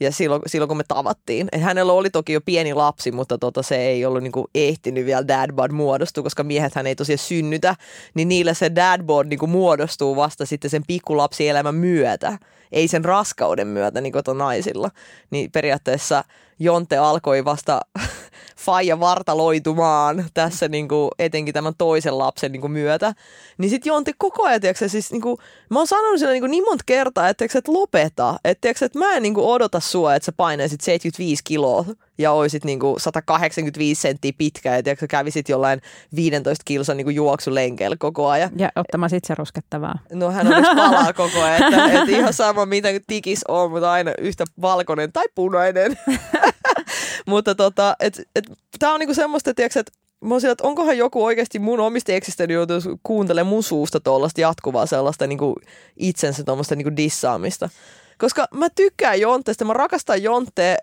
[0.00, 1.48] Ja silloin, silloin kun me tavattiin.
[1.52, 5.28] Et hänellä oli toki jo pieni lapsi, mutta tota, se ei ollut niinku ehtinyt vielä
[5.28, 7.76] dadbod muodostua, koska miehet hän ei tosiaan synnytä.
[8.14, 12.38] Niin niillä se dadbod niinku muodostuu vasta sitten sen pikkulapsielämän myötä.
[12.72, 14.90] Ei sen raskauden myötä niin kuin naisilla.
[15.30, 16.24] Niin periaatteessa
[16.60, 17.80] Jonte alkoi vasta
[18.60, 23.14] faija vartaloitumaan tässä niin kuin, etenkin tämän toisen lapsen niin kuin, myötä.
[23.58, 25.36] Niin sitten Jonte koko ajan, tiiäksä, siis niin kuin,
[25.70, 28.38] mä oon sanonut sille niin, kuin, niin monta kertaa, että, tiiäksä, että lopeta.
[28.44, 31.84] Että, tiiäksä, että mä en niin kuin, odota sua, että sä painaisit 75 kiloa
[32.18, 35.80] ja oisit niin kuin, 185 senttiä pitkä ja tiiäksä, kävisit jollain
[36.16, 38.50] 15 kilsan niin kuin, juoksulenkeillä koko ajan.
[38.56, 39.98] Ja ottamaan itse ruskettavaa.
[40.12, 44.12] No hän on palaa koko ajan, että, että ihan sama mitä tikis on, mutta aina
[44.18, 45.98] yhtä valkoinen tai punainen.
[47.30, 48.44] Mutta tota, et, et,
[48.78, 52.12] tää on niinku semmoista, tiiäks, että mä oon sillä, että onkohan joku oikeasti mun omista
[52.12, 55.56] eksistäni joutuisi kuuntelemaan mun suusta tuollaista jatkuvaa sellaista niinku
[55.96, 57.68] itsensä tuommoista niinku dissaamista.
[58.18, 60.76] Koska mä tykkään Jonteesta, mä rakastan Jontea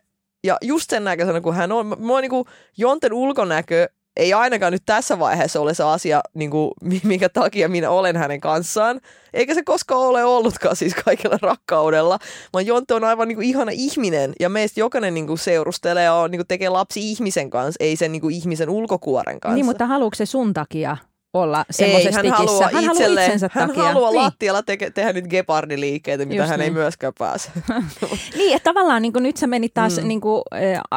[0.44, 1.88] ja just sen näköisenä kuin hän on.
[1.88, 6.72] Mä niinku Jonten ulkonäkö ei ainakaan nyt tässä vaiheessa ole se asia, niin kuin,
[7.04, 9.02] minkä takia minä olen hänen kanssaan.
[9.34, 12.20] Eikä se koskaan ole ollutkaan siis kaikella rakkaudella.
[12.54, 16.28] Vaan Jonte on aivan niin kuin, ihana ihminen ja meistä jokainen niin kuin, seurustelee ja
[16.28, 19.56] niin kuin, tekee lapsi ihmisen kanssa, ei sen niin kuin, ihmisen ulkokuoren kanssa.
[19.56, 20.98] Niin, mutta haluatko se sun takia?
[21.34, 23.84] Olla semmoisessa hän haluaa, hän haluaa itsensä hän takia.
[23.84, 24.22] haluaa niin.
[24.22, 26.66] lattialla te- tehdä nyt gepardiliikkeitä, mitä Just hän niin.
[26.66, 27.52] ei myöskään pääse.
[28.38, 30.08] niin, että tavallaan niin kuin nyt sä menit taas mm.
[30.08, 30.42] niin kuin,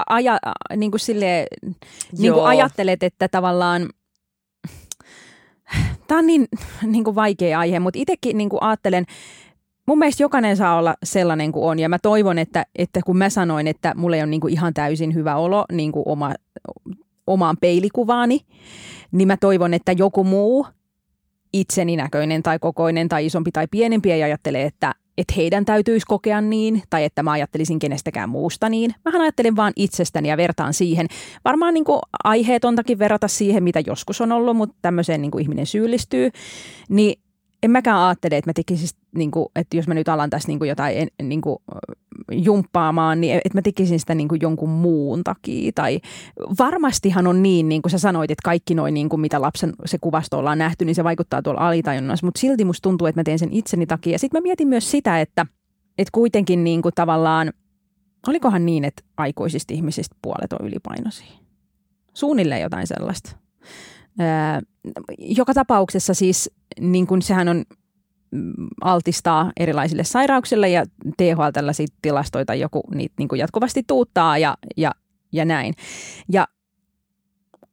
[0.07, 0.39] aja,
[0.77, 1.47] niin kuin sille,
[2.19, 3.91] niin kuin ajattelet, että tavallaan
[6.07, 6.49] tämä on niin,
[6.83, 9.07] niin kuin vaikea aihe, mutta itsekin niin kuin ajattelen,
[9.87, 11.79] mun mielestä jokainen saa olla sellainen kuin on.
[11.79, 14.75] Ja mä toivon, että, että kun mä sanoin, että mulla ei ole niin kuin ihan
[14.75, 16.35] täysin hyvä olo niin kuin oma,
[17.33, 18.41] omaan peilikuvaani,
[19.13, 20.67] niin mä toivon, että joku muu
[21.53, 26.41] itseni näköinen tai kokoinen tai isompi tai pienempi ei ajattele, että, että heidän täytyisi kokea
[26.41, 28.95] niin, tai että mä ajattelisin kenestäkään muusta niin.
[29.05, 31.07] Mähän ajattelen vaan itsestäni ja vertaan siihen.
[31.45, 31.85] Varmaan niin
[32.25, 36.31] aiheetontakin verrata siihen, mitä joskus on ollut, mutta tämmöiseen niin ihminen syyllistyy.
[36.89, 37.21] Niin
[37.63, 40.59] en mäkään ajattele, että mä tekisin, niin kuin, että jos mä nyt alan tässä niin
[40.59, 41.57] kuin jotain niin kuin,
[42.33, 45.73] jumppaamaan, niin että mä tekisin sitä niin kuin jonkun muun takia.
[45.75, 46.01] Tai
[46.59, 50.39] varmastihan on niin, niin kuin sä sanoit, että kaikki noin, niin mitä lapsen se kuvasto
[50.39, 52.27] ollaan nähty, niin se vaikuttaa tuolla alitajunnassa.
[52.27, 54.19] Mutta silti musta tuntuu, että mä teen sen itseni takia.
[54.19, 55.47] Sitten mä mietin myös sitä, että,
[55.99, 57.53] että kuitenkin niin kuin tavallaan,
[58.29, 61.39] olikohan niin, että aikuisista ihmisistä puolet on ylipainoisia.
[62.15, 63.37] Suunnilleen jotain sellaista.
[64.21, 64.27] Öö,
[65.19, 66.51] joka tapauksessa siis
[66.81, 67.65] niin kuin sehän on
[68.31, 70.85] mm, altistaa erilaisille sairauksille ja
[71.17, 74.93] THL tällaisia tilastoita joku niitä niin kuin jatkuvasti tuuttaa ja, ja,
[75.33, 75.75] ja näin.
[76.29, 76.49] Ja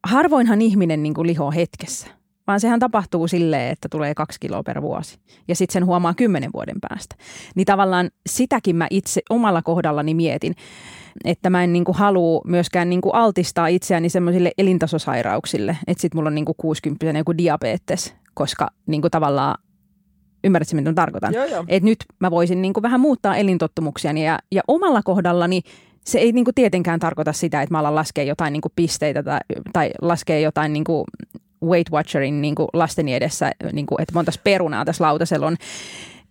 [0.03, 2.07] harvoinhan ihminen niin kuin lihoo hetkessä,
[2.47, 6.49] vaan sehän tapahtuu silleen, että tulee kaksi kiloa per vuosi ja sitten sen huomaa kymmenen
[6.53, 7.15] vuoden päästä.
[7.55, 10.55] Niin tavallaan sitäkin mä itse omalla kohdallani mietin,
[11.25, 16.17] että mä en niin kuin halua myöskään niin kuin altistaa itseäni semmoisille elintasosairauksille, että sitten
[16.17, 19.57] mulla on niin kuin 60 joku diabetes, koska niin kuin tavallaan
[20.43, 21.33] ymmärrätkö, mitä tarkoitan?
[21.33, 21.65] Joo, joo.
[21.67, 25.61] Et nyt mä voisin niin kuin vähän muuttaa elintottumuksiani ja, ja omalla kohdallani
[26.05, 29.23] se ei niin kuin tietenkään tarkoita sitä, että mä alan laskea jotain niin kuin pisteitä
[29.23, 29.39] tai,
[29.73, 31.03] tai laskea jotain niin kuin
[31.63, 35.55] Weight Watcherin niin kuin lasteni edessä, niin kuin, että monta perunaa tässä lautasella on.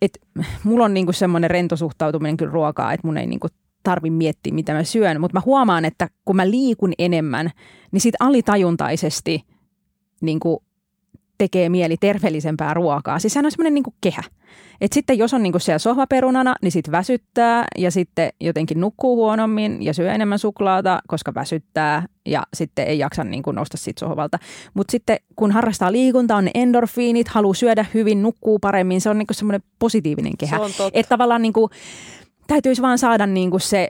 [0.02, 0.18] Et
[0.64, 3.50] mulla on niin kuin semmoinen rentosuhtautuminen kyllä ruokaa, että mun ei niin kuin
[3.86, 7.50] tarvi miettiä, mitä mä syön, mutta mä huomaan, että kun mä liikun enemmän,
[7.92, 9.44] niin sit alitajuntaisesti
[10.20, 10.58] niin kuin
[11.38, 13.18] tekee mieli terveellisempää ruokaa.
[13.18, 14.22] Siis sehän on semmoinen niin kehä.
[14.80, 19.82] Et sitten jos on niin siellä sohvaperunana, niin sitten väsyttää ja sitten jotenkin nukkuu huonommin
[19.82, 24.38] ja syö enemmän suklaata, koska väsyttää ja sitten ei jaksa niin nousta siitä sohvalta.
[24.74, 29.18] Mutta sitten kun harrastaa liikuntaa, on ne endorfiinit, haluaa syödä hyvin, nukkuu paremmin, se on
[29.18, 30.60] niin semmoinen positiivinen kehä.
[30.92, 31.70] Että tavallaan niin kuin,
[32.46, 33.88] täytyisi vaan saada niin kuin se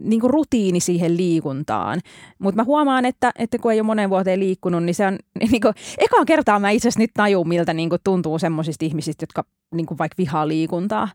[0.00, 2.00] niin kuin rutiini siihen liikuntaan.
[2.38, 5.18] Mutta mä huomaan, että, että kun ei ole monen vuoteen liikkunut, niin se on
[5.50, 9.22] niin kuin, ekaan kertaa mä itse asiassa nyt tajun, miltä niin kuin tuntuu semmoisista ihmisistä,
[9.22, 9.44] jotka
[9.74, 11.08] niin kuin vaikka vihaa liikuntaa,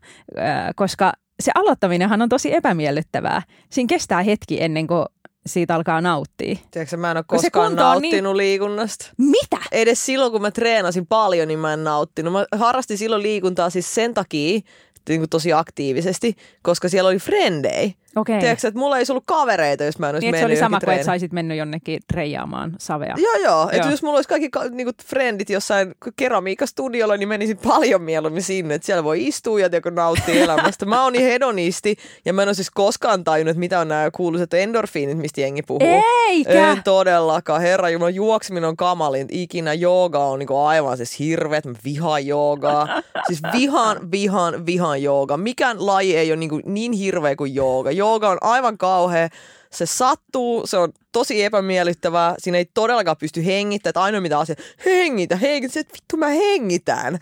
[0.76, 3.42] koska se aloittaminenhan on tosi epämiellyttävää.
[3.70, 5.04] Siinä kestää hetki ennen kuin
[5.46, 6.56] siitä alkaa nauttia.
[6.70, 8.36] Tiedätkö, mä en ole koskaan nauttinut niin...
[8.36, 9.06] liikunnasta.
[9.18, 9.56] Mitä?
[9.72, 12.32] Edes silloin, kun mä treenasin paljon, niin mä en nauttinut.
[12.32, 14.60] Mä harrastin silloin liikuntaa siis sen takia,
[15.08, 17.94] niin kuin tosi aktiivisesti, koska siellä oli frendei.
[18.18, 18.38] Okay.
[18.38, 20.80] Tiedätkö, että mulla ei ollut kavereita, jos mä en olisi niin, mennyt se oli sama
[20.80, 23.14] kuin, että saisit mennyt jonnekin treijaamaan savea.
[23.18, 23.42] Joo, joo.
[23.44, 23.70] joo.
[23.72, 28.74] Että jos mulla olisi kaikki niin kuin, frendit jossain keramiikastudiolla, niin menisin paljon mieluummin sinne.
[28.74, 30.86] Että siellä voi istua ja tiedätkö, nauttia elämästä.
[30.86, 34.10] mä oon niin hedonisti ja mä en ole siis koskaan tajunnut, että mitä on nämä
[34.10, 36.02] kuuluiset endorfiinit, mistä jengi puhuu.
[36.28, 36.72] Eikä!
[36.72, 37.60] En todellakaan.
[37.60, 39.26] Herra Jumala, juokseminen on kamalin.
[39.30, 41.66] Ikinä jooga on niin kuin aivan siis hirveet.
[41.66, 42.88] Mä vihaan joogaa.
[43.26, 45.36] Siis vihaan, vihaan, vihaan jooga.
[45.36, 49.28] Mikään laji ei ole niin, kuin niin hirveä kuin jooga jooga on aivan kauhea.
[49.70, 52.34] Se sattuu, se on tosi epämiellyttävää.
[52.38, 53.90] Siinä ei todellakaan pysty hengittämään.
[53.90, 54.54] Että ainoa mitä asia,
[54.84, 55.80] hengitä, hengitä.
[55.80, 57.18] Että vittu mä hengitän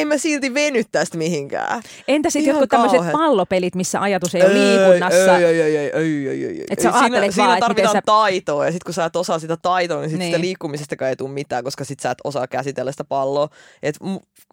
[0.00, 1.82] en mä silti veny tästä mihinkään.
[2.08, 5.38] Entä sitten jotkut tämmöiset pallopelit, missä ajatus ei ole liikunnassa?
[5.38, 6.64] Ei, ei, ei, ei, ei, ei, ei.
[6.70, 8.02] Et sä siinä, vaan, siinä tarvitaan sä...
[8.06, 10.28] taitoa ja sitten kun sä et osaa sitä taitoa, niin, sit niin.
[10.28, 13.48] sitä liikkumisestakaan ei tule mitään, koska sit sä et osaa käsitellä sitä palloa.
[13.82, 13.98] Et,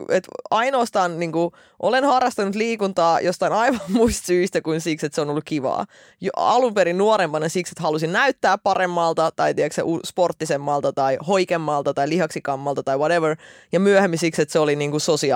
[0.10, 5.22] et ainoastaan niin kuin, olen harrastanut liikuntaa jostain aivan muista syistä kuin siksi, että se
[5.22, 5.86] on ollut kivaa.
[6.22, 12.10] Jo alun perin nuorempana siksi, että halusin näyttää paremmalta tai tiedätkö, sporttisemmalta tai hoikemmalta tai
[12.10, 13.36] lihaksikammalta tai whatever.
[13.72, 15.35] Ja myöhemmin siksi, että se oli niin kuin sosiaalinen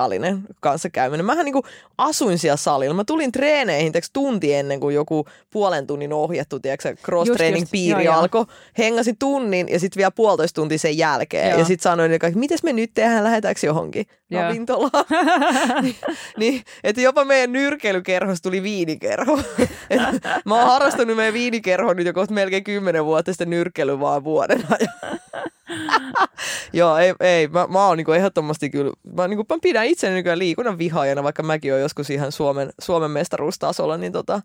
[0.60, 1.26] kanssakäyminen.
[1.26, 1.64] Mähän niin kuin
[1.98, 2.94] asuin siellä salilla.
[2.94, 6.56] Mä tulin treeneihin teks tunti ennen kuin joku puolen tunnin ohjattu
[7.02, 8.44] cross-training piiri alkoi.
[8.78, 11.50] Hengasin tunnin ja sitten vielä puolitoista tuntia sen jälkeen.
[11.50, 11.58] Joo.
[11.58, 15.04] Ja sitten sanoin, että miten me nyt tehdään, lähdetäänkö johonkin ravintolaan.
[15.82, 15.96] niin,
[16.36, 19.36] niin, että jopa meidän nyrkeilykerhosta tuli viinikerho.
[20.44, 24.62] mä oon harrastanut meidän viinikerhon nyt jo kohta melkein kymmenen vuotta sitten nyrkkeily vaan vuoden
[24.70, 25.19] ajan.
[26.72, 27.48] Joo, ei, ei.
[27.48, 31.42] Mä, mä oon niinku ehdottomasti kyllä, mä, niinku, mä pidän itseni nykyään liikunnan vihaajana, vaikka
[31.42, 34.40] mäkin oon joskus ihan Suomen, Suomen mestaruustasolla, niin tota,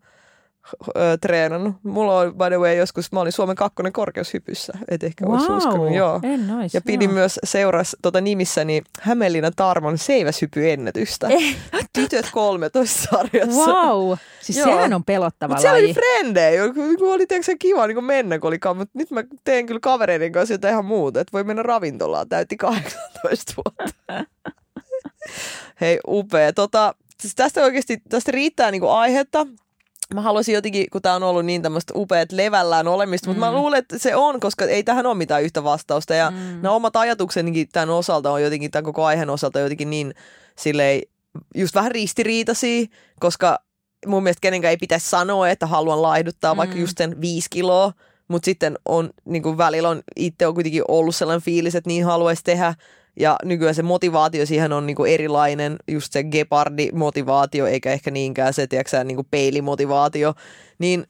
[0.97, 1.75] ö, treenannut.
[1.83, 5.51] Mulla on, by the way, joskus, mä olin Suomen kakkonen korkeushypyssä, et ehkä wow, olisi
[5.51, 5.93] uskonut.
[5.93, 6.19] Joo.
[6.23, 7.13] En nois, ja pidin joo.
[7.13, 11.27] myös seuras tota nimissäni Hämeenlinnan Tarmon seiväshypyennätystä.
[11.27, 11.55] Eh.
[11.93, 13.71] Tytöt 13 sarjassa.
[13.71, 14.67] Wow, siis Joo.
[14.67, 15.85] sehän on pelottava Mutta siellä laji.
[15.85, 19.65] oli frendejä, kun oli tiedätkö, se kiva niin mennä, kun oli mutta nyt mä teen
[19.65, 23.93] kyllä kavereiden kanssa jotain ihan muuta, että voi mennä ravintolaan, täytti 18 vuotta.
[25.81, 26.53] Hei, upea.
[26.53, 29.47] Tota, siis tästä oikeasti, tästä riittää niinku aihetta.
[30.13, 33.29] Mä haluaisin jotenkin, kun tää on ollut niin tämmöistä upeat levällään olemista, mm.
[33.29, 36.13] mutta mä luulen, että se on, koska ei tähän ole mitään yhtä vastausta.
[36.13, 36.37] Ja mm.
[36.37, 40.13] nämä omat ajatuksenikin tämän osalta on jotenkin, tämän koko aiheen osalta jotenkin niin
[40.59, 41.01] silleen,
[41.55, 42.85] just vähän ristiriitaisia,
[43.19, 43.59] koska
[44.05, 46.57] mun mielestä kenenkään ei pitäisi sanoa, että haluan laihduttaa mm.
[46.57, 47.91] vaikka just sen viisi kiloa,
[48.27, 52.05] mutta sitten on niin kuin välillä on itse on kuitenkin ollut sellainen fiilis, että niin
[52.05, 52.73] haluaisi tehdä.
[53.19, 58.67] Ja nykyään se motivaatio siihen on niinku erilainen, just se gepardi-motivaatio, eikä ehkä niinkään se,
[58.67, 60.33] tiedätkö, niinku peilimotivaatio.
[60.79, 61.05] Niin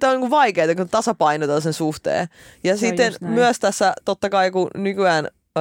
[0.00, 2.26] tämä on niin vaikeaa, kun tasapainotaan sen suhteen.
[2.64, 5.60] Ja Se sitten myös tässä, totta kai kun nykyään ö,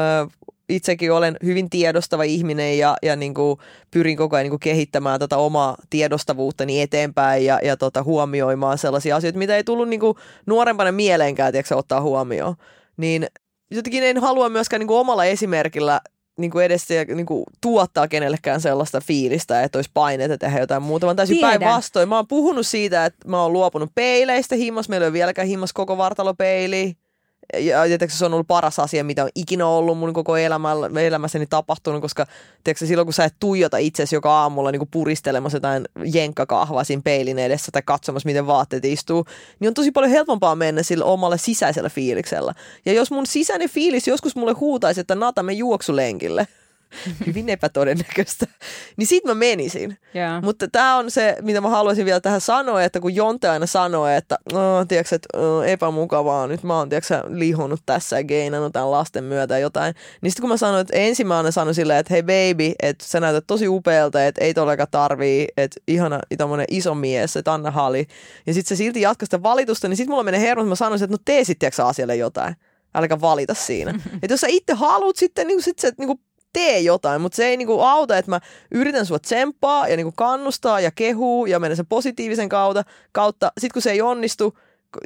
[0.70, 3.60] itsekin olen hyvin tiedostava ihminen ja, ja niin kuin
[3.92, 9.16] pyrin koko ajan niin kuin kehittämään tätä omaa tiedostavuuttani eteenpäin ja, ja tota, huomioimaan sellaisia
[9.16, 12.56] asioita, mitä ei tullut niin kuin nuorempana mieleenkään tiedätkö, ottaa huomioon.
[12.98, 13.28] Niin
[13.72, 16.02] jotenkin en halua myöskään niin kuin omalla esimerkillä
[16.38, 21.06] niin kuin edes niin kuin tuottaa kenellekään sellaista fiilistä, että olisi paineita tehdä jotain muuta,
[21.06, 22.10] vaan täysin päinvastoin.
[22.10, 24.90] Mä oon puhunut siitä, että mä oon luopunut peileistä himmas.
[24.90, 26.96] Meillä ei ole vieläkään himmas koko vartalopeili.
[27.58, 31.46] Ja tietysti se on ollut paras asia, mitä on ikinä ollut mun koko elämällä, elämässäni
[31.46, 32.26] tapahtunut, koska
[32.64, 37.02] tiedätkö, silloin kun sä et tuijota itsesi joka aamulla niin kuin puristelemassa jotain jenkkakahvaa siinä
[37.06, 39.26] peilin edessä tai katsomassa, miten vaatteet istuu,
[39.60, 42.54] niin on tosi paljon helpompaa mennä sillä omalle sisäisellä fiiliksellä.
[42.86, 46.48] Ja jos mun sisäinen fiilis joskus mulle huutaisi, että Nata, me juoksulenkille,
[47.28, 48.46] hyvin epätodennäköistä,
[48.98, 49.98] niin sit mä menisin.
[50.16, 50.44] Yeah.
[50.44, 54.08] Mutta tämä on se, mitä mä haluaisin vielä tähän sanoa, että kun Jonte aina sanoo,
[54.08, 58.92] että oh, tiedätkö, että oh, epämukavaa, nyt mä oon tiedätkö, lihonut tässä ja geinannut tämän
[58.92, 62.72] lasten myötä jotain, niin sitten kun mä sanoin, että ensimmäinen sanoi silleen, että hei baby,
[62.82, 67.54] että sä näytät tosi upealta, että ei todellakaan tarvii, että ihana tommonen iso mies, että
[67.54, 68.08] Anna Hali,
[68.48, 71.06] ja sitten se silti jatkaa sitä valitusta, niin sitten mulla menee hermot, että mä sanoisin,
[71.06, 72.56] että no tee sitten asialle jotain.
[72.96, 73.92] Älkää valita siinä.
[74.24, 76.20] että jos sä itse haluat sitten, niin sit se niin
[76.54, 78.40] tee jotain, mutta se ei niinku auta, että mä
[78.72, 82.84] yritän sua tsemppaa ja niinku kannustaa ja kehuu ja mennä sen positiivisen kautta.
[83.12, 83.52] kautta.
[83.58, 84.58] Sitten kun se ei onnistu,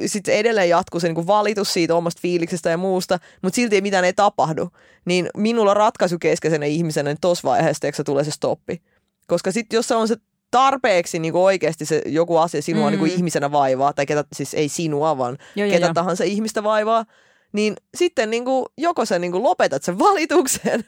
[0.06, 4.04] sitten edelleen jatkuu se niinku valitus siitä omasta fiiliksestä ja muusta, mutta silti ei mitään
[4.04, 4.68] ei tapahdu.
[5.04, 8.82] Niin minulla ratkaisukeskeisenä ihmisenä niin tuossa vaiheessa se tulee se stoppi.
[9.26, 10.16] Koska sitten jos se on se
[10.50, 12.96] tarpeeksi niin oikeasti se joku asia sinua Mm.
[12.96, 13.02] mm.
[13.02, 15.94] niin ihmisenä vaivaa, tai ketä, siis ei sinua, vaan Joo, joo, ketä joo.
[15.94, 17.04] tahansa ihmistä vaivaa,
[17.52, 20.84] niin sitten niin kuin, joko sä niin kuin lopetat sen valituksen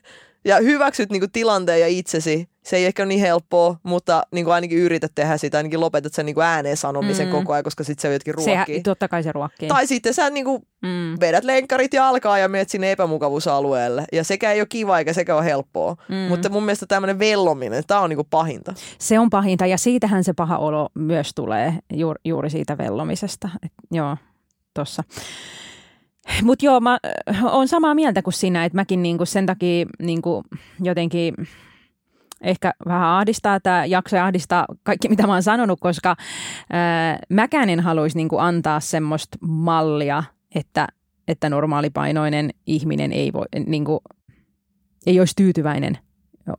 [0.47, 2.49] ja hyväksyt niin kuin tilanteen ja itsesi.
[2.63, 6.15] Se ei ehkä ole niin helppoa, mutta niin kuin ainakin yrität tehdä sitä, ainakin lopetat
[6.15, 7.33] sen niin kuin ääneen sanomisen Mm.
[7.33, 8.83] koko ajan, koska sitten se jotenkin ruokkii.
[8.83, 9.69] totta kai se ruokkii.
[9.69, 11.17] Tai sitten sä niin kuin mm.
[11.21, 14.05] vedät lenkkarit ja alkaa ja menet sinne epämukavuusalueelle.
[14.13, 15.97] Ja sekä ei ole kiva eikä sekä ole helppoa.
[16.09, 16.15] Mm.
[16.15, 18.75] Mutta mun mielestä tämmöinen vellominen, tämä on niin kuin pahinta.
[18.99, 23.49] Se on pahinta ja siitähän se paha olo myös tulee juuri, juuri siitä vellomisesta.
[23.63, 24.17] Et, joo,
[24.75, 25.03] tossa.
[26.43, 26.99] Mutta joo, mä
[27.43, 30.43] oon samaa mieltä kuin sinä, että mäkin niinku sen takia niinku
[30.83, 31.35] jotenkin
[32.41, 36.17] ehkä vähän ahdistaa tämä jakso ja ahdistaa kaikki, mitä mä oon sanonut, koska
[36.71, 40.25] ää, mäkään en haluaisi niinku antaa semmoista mallia,
[40.55, 40.87] että,
[41.29, 44.03] että normaalipainoinen ihminen ei, voi, niinku,
[45.07, 45.99] ei olisi tyytyväinen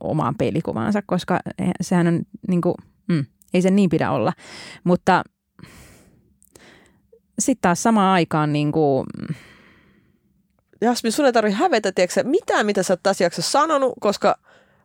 [0.00, 1.40] omaan peilikuvaansa, koska
[1.80, 2.74] sehän on niinku,
[3.08, 4.32] mm, ei sen niin pidä olla.
[4.84, 5.22] Mutta
[7.38, 9.04] sitten taas samaan aikaan niinku,
[10.80, 14.38] Jasmin, sun ei tarvitse hävetä, tiedätkö, mitään, mitä sä oot tässä jaksossa sanonut, koska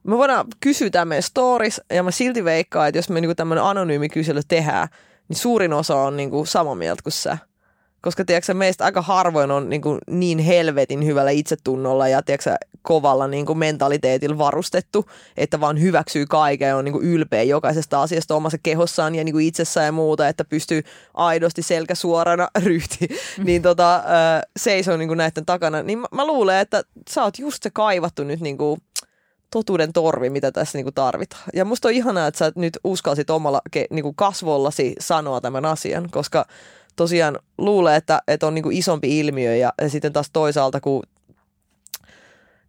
[0.04, 3.64] me voidaan kysyä tämä meidän stories, ja mä silti veikkaan, että jos me niinku tämmöinen
[3.64, 4.88] anonyymi kysely tehdään,
[5.30, 7.38] niin suurin osa on niinku samaa mieltä kuin sä.
[8.04, 13.56] Koska tiedätkö, meistä aika harvoin on niinku niin helvetin hyvällä itsetunnolla ja tiedätkö, kovalla niinku
[13.56, 19.24] mentaliteetilla varustettu, että vaan hyväksyy kaiken ja on niinku ylpeä jokaisesta asiasta omassa kehossaan ja
[19.24, 20.84] niinku itsessään ja muuta, että pystyy
[21.14, 23.08] aidosti selkä suorana ryhti,
[23.44, 24.04] niin tota,
[24.58, 25.84] seisoo niinku näiden takana.
[25.84, 28.78] Niin mä, mä luulen, että sä oot just se kaivattu nyt niinku
[29.52, 31.44] totuuden torvi, mitä tässä niinku tarvitaan.
[31.54, 36.10] Ja musta on ihanaa, että sä nyt uskalsit omalla ke, niinku kasvollasi sanoa tämän asian,
[36.12, 36.46] koska
[36.96, 41.04] tosiaan luulee, että, että on niinku isompi ilmiö ja, ja sitten taas toisaalta, kun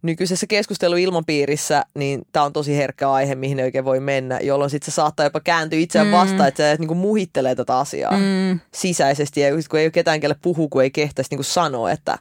[0.01, 4.91] nykyisessä keskusteluilmapiirissä, niin tämä on tosi herkkä aihe, mihin ei oikein voi mennä, jolloin sitten
[4.91, 6.11] se saattaa jopa kääntyä itseään Mm.
[6.11, 8.59] vastaan, että se niinku muhittelee tätä asiaa mm.
[8.73, 12.17] sisäisesti ja kun ei ole ketään, kelle puhuu, kun ei kehtäisi niinku sanoa, että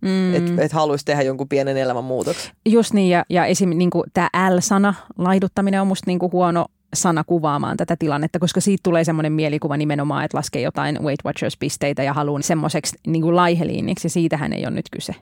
[0.00, 0.58] mm, mm.
[0.58, 2.52] et, haluaisi tehdä jonkun pienen elämänmuutoksen.
[2.66, 3.68] Just niin, ja, ja esim.
[3.68, 8.80] Niin tämä L-sana, laiduttaminen on musta niin kuin huono sana kuvaamaan tätä tilannetta, koska siitä
[8.82, 14.08] tulee semmoinen mielikuva nimenomaan, että laskee jotain Weight Watchers-pisteitä ja haluaa semmoiseksi niin kuin laiheliiniksi,
[14.08, 15.14] siitähän ei ole nyt kyse.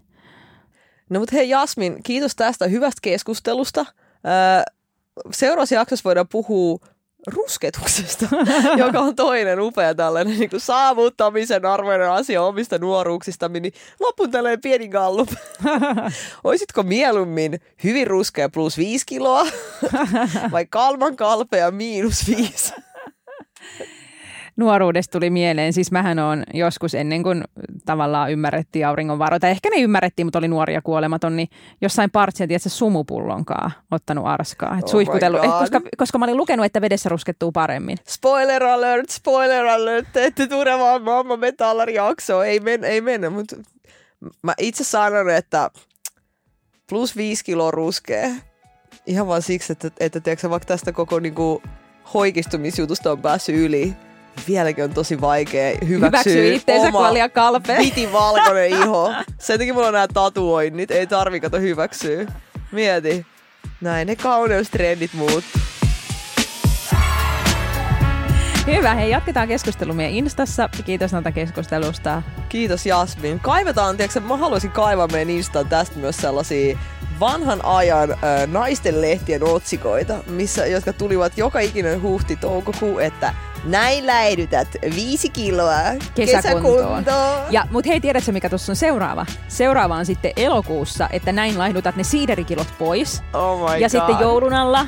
[1.11, 3.81] No mutta hei Jasmin, kiitos tästä hyvästä keskustelusta.
[3.81, 4.63] Öö,
[5.33, 6.79] seuraavassa jaksossa voidaan puhua
[7.33, 8.27] rusketuksesta,
[8.85, 13.49] joka on toinen upea tällainen niin kuin saavuttamisen arvoinen asia omista nuoruuksista.
[13.49, 15.29] Niin lopun tällainen pieni gallup.
[16.45, 19.47] Oisitko mieluummin hyvin ruskea plus viisi kiloa
[20.53, 22.73] vai kalman kalpea miinus viisi?
[24.59, 27.45] Nuoruudesta tuli mieleen, siis mähän on joskus ennen kuin
[27.85, 31.49] tavallaan ymmärrettiin auringonvaroita, ehkä ne ymmärrettiin, mutta oli nuoria kuolematon, niin
[31.81, 34.79] jossain partsia, tiedätkö, sumupullonkaan ottanut arskaa.
[34.79, 37.97] Et Oh suihkutellut, eh, koska, koska mä olin lukenut, että vedessä ruskettuu paremmin.
[38.09, 43.31] Spoiler alert, spoiler alert, te ette tule vaan Mamma Metallari jaksoa, ei, men, ei mennä,
[43.31, 43.57] mutta
[44.43, 45.71] mä itse sanon, että
[46.89, 48.29] plus 5 kiloa ruskea.
[49.07, 51.63] Ihan vaan siksi, että, että tiedätkö, vaikka tästä koko niinku,
[52.15, 53.97] hoikistumisjutusta on päässyt yli,
[54.49, 57.79] vieläkin on tosi vaikea hyväksyä Hyväksyy itteensä, oma liian kalpea.
[57.79, 59.13] viti valkoinen iho.
[59.39, 62.27] Sen takia mulla on nämä tatuoinnit, ei tarvi kato hyväksyä.
[62.73, 63.27] Mieti.
[63.81, 65.45] Näin ne kauneustrendit muut.
[68.67, 70.69] Hyvä, hei jatketaan keskustelua meidän Instassa.
[70.85, 72.23] Kiitos näitä keskustelusta.
[72.49, 73.41] Kiitos Jasmin.
[73.41, 76.79] Kaivetaan, tiedätkö, mä haluaisin kaivaa meidän Instaan tästä myös sellaisia
[77.21, 83.35] vanhan ajan äh, naisten lehtien otsikoita, missä, jotka tulivat joka ikinen huhti toukokuu, että
[83.69, 85.73] näin läidytät viisi kiloa
[86.15, 87.05] Kesäkuntoon.
[87.05, 87.45] kesäkuntoon.
[87.51, 89.27] Ja, mut hei, tiedätkö mikä tuossa on seuraava?
[89.49, 93.23] Seuraava on sitten elokuussa, että näin laihdutat ne siiderikilot pois.
[93.33, 94.01] Oh my ja God.
[94.01, 94.87] sitten joulun alla,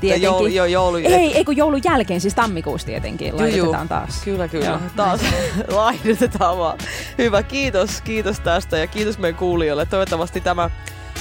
[0.00, 0.24] tietenkin.
[0.26, 3.76] Joulu, jo, joulu, Ei, ei kun joulun jälkeen, siis tammikuussa tietenkin, juu.
[3.88, 4.20] taas.
[4.24, 4.66] Kyllä, kyllä.
[4.66, 5.20] Joo, Taas
[5.68, 6.78] laihdutetaan vaan.
[7.18, 9.86] Hyvä, kiitos, kiitos tästä ja kiitos meidän kuulijoille.
[9.86, 10.70] Toivottavasti tämä,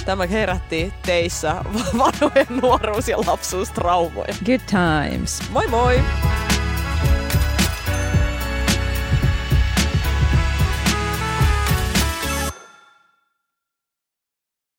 [0.06, 1.56] tämä herätti teissä
[1.98, 4.34] vanhojen nuoruus- ja lapsuustraumoja.
[4.46, 4.62] Good
[5.12, 5.42] times.
[5.52, 6.00] Moi moi!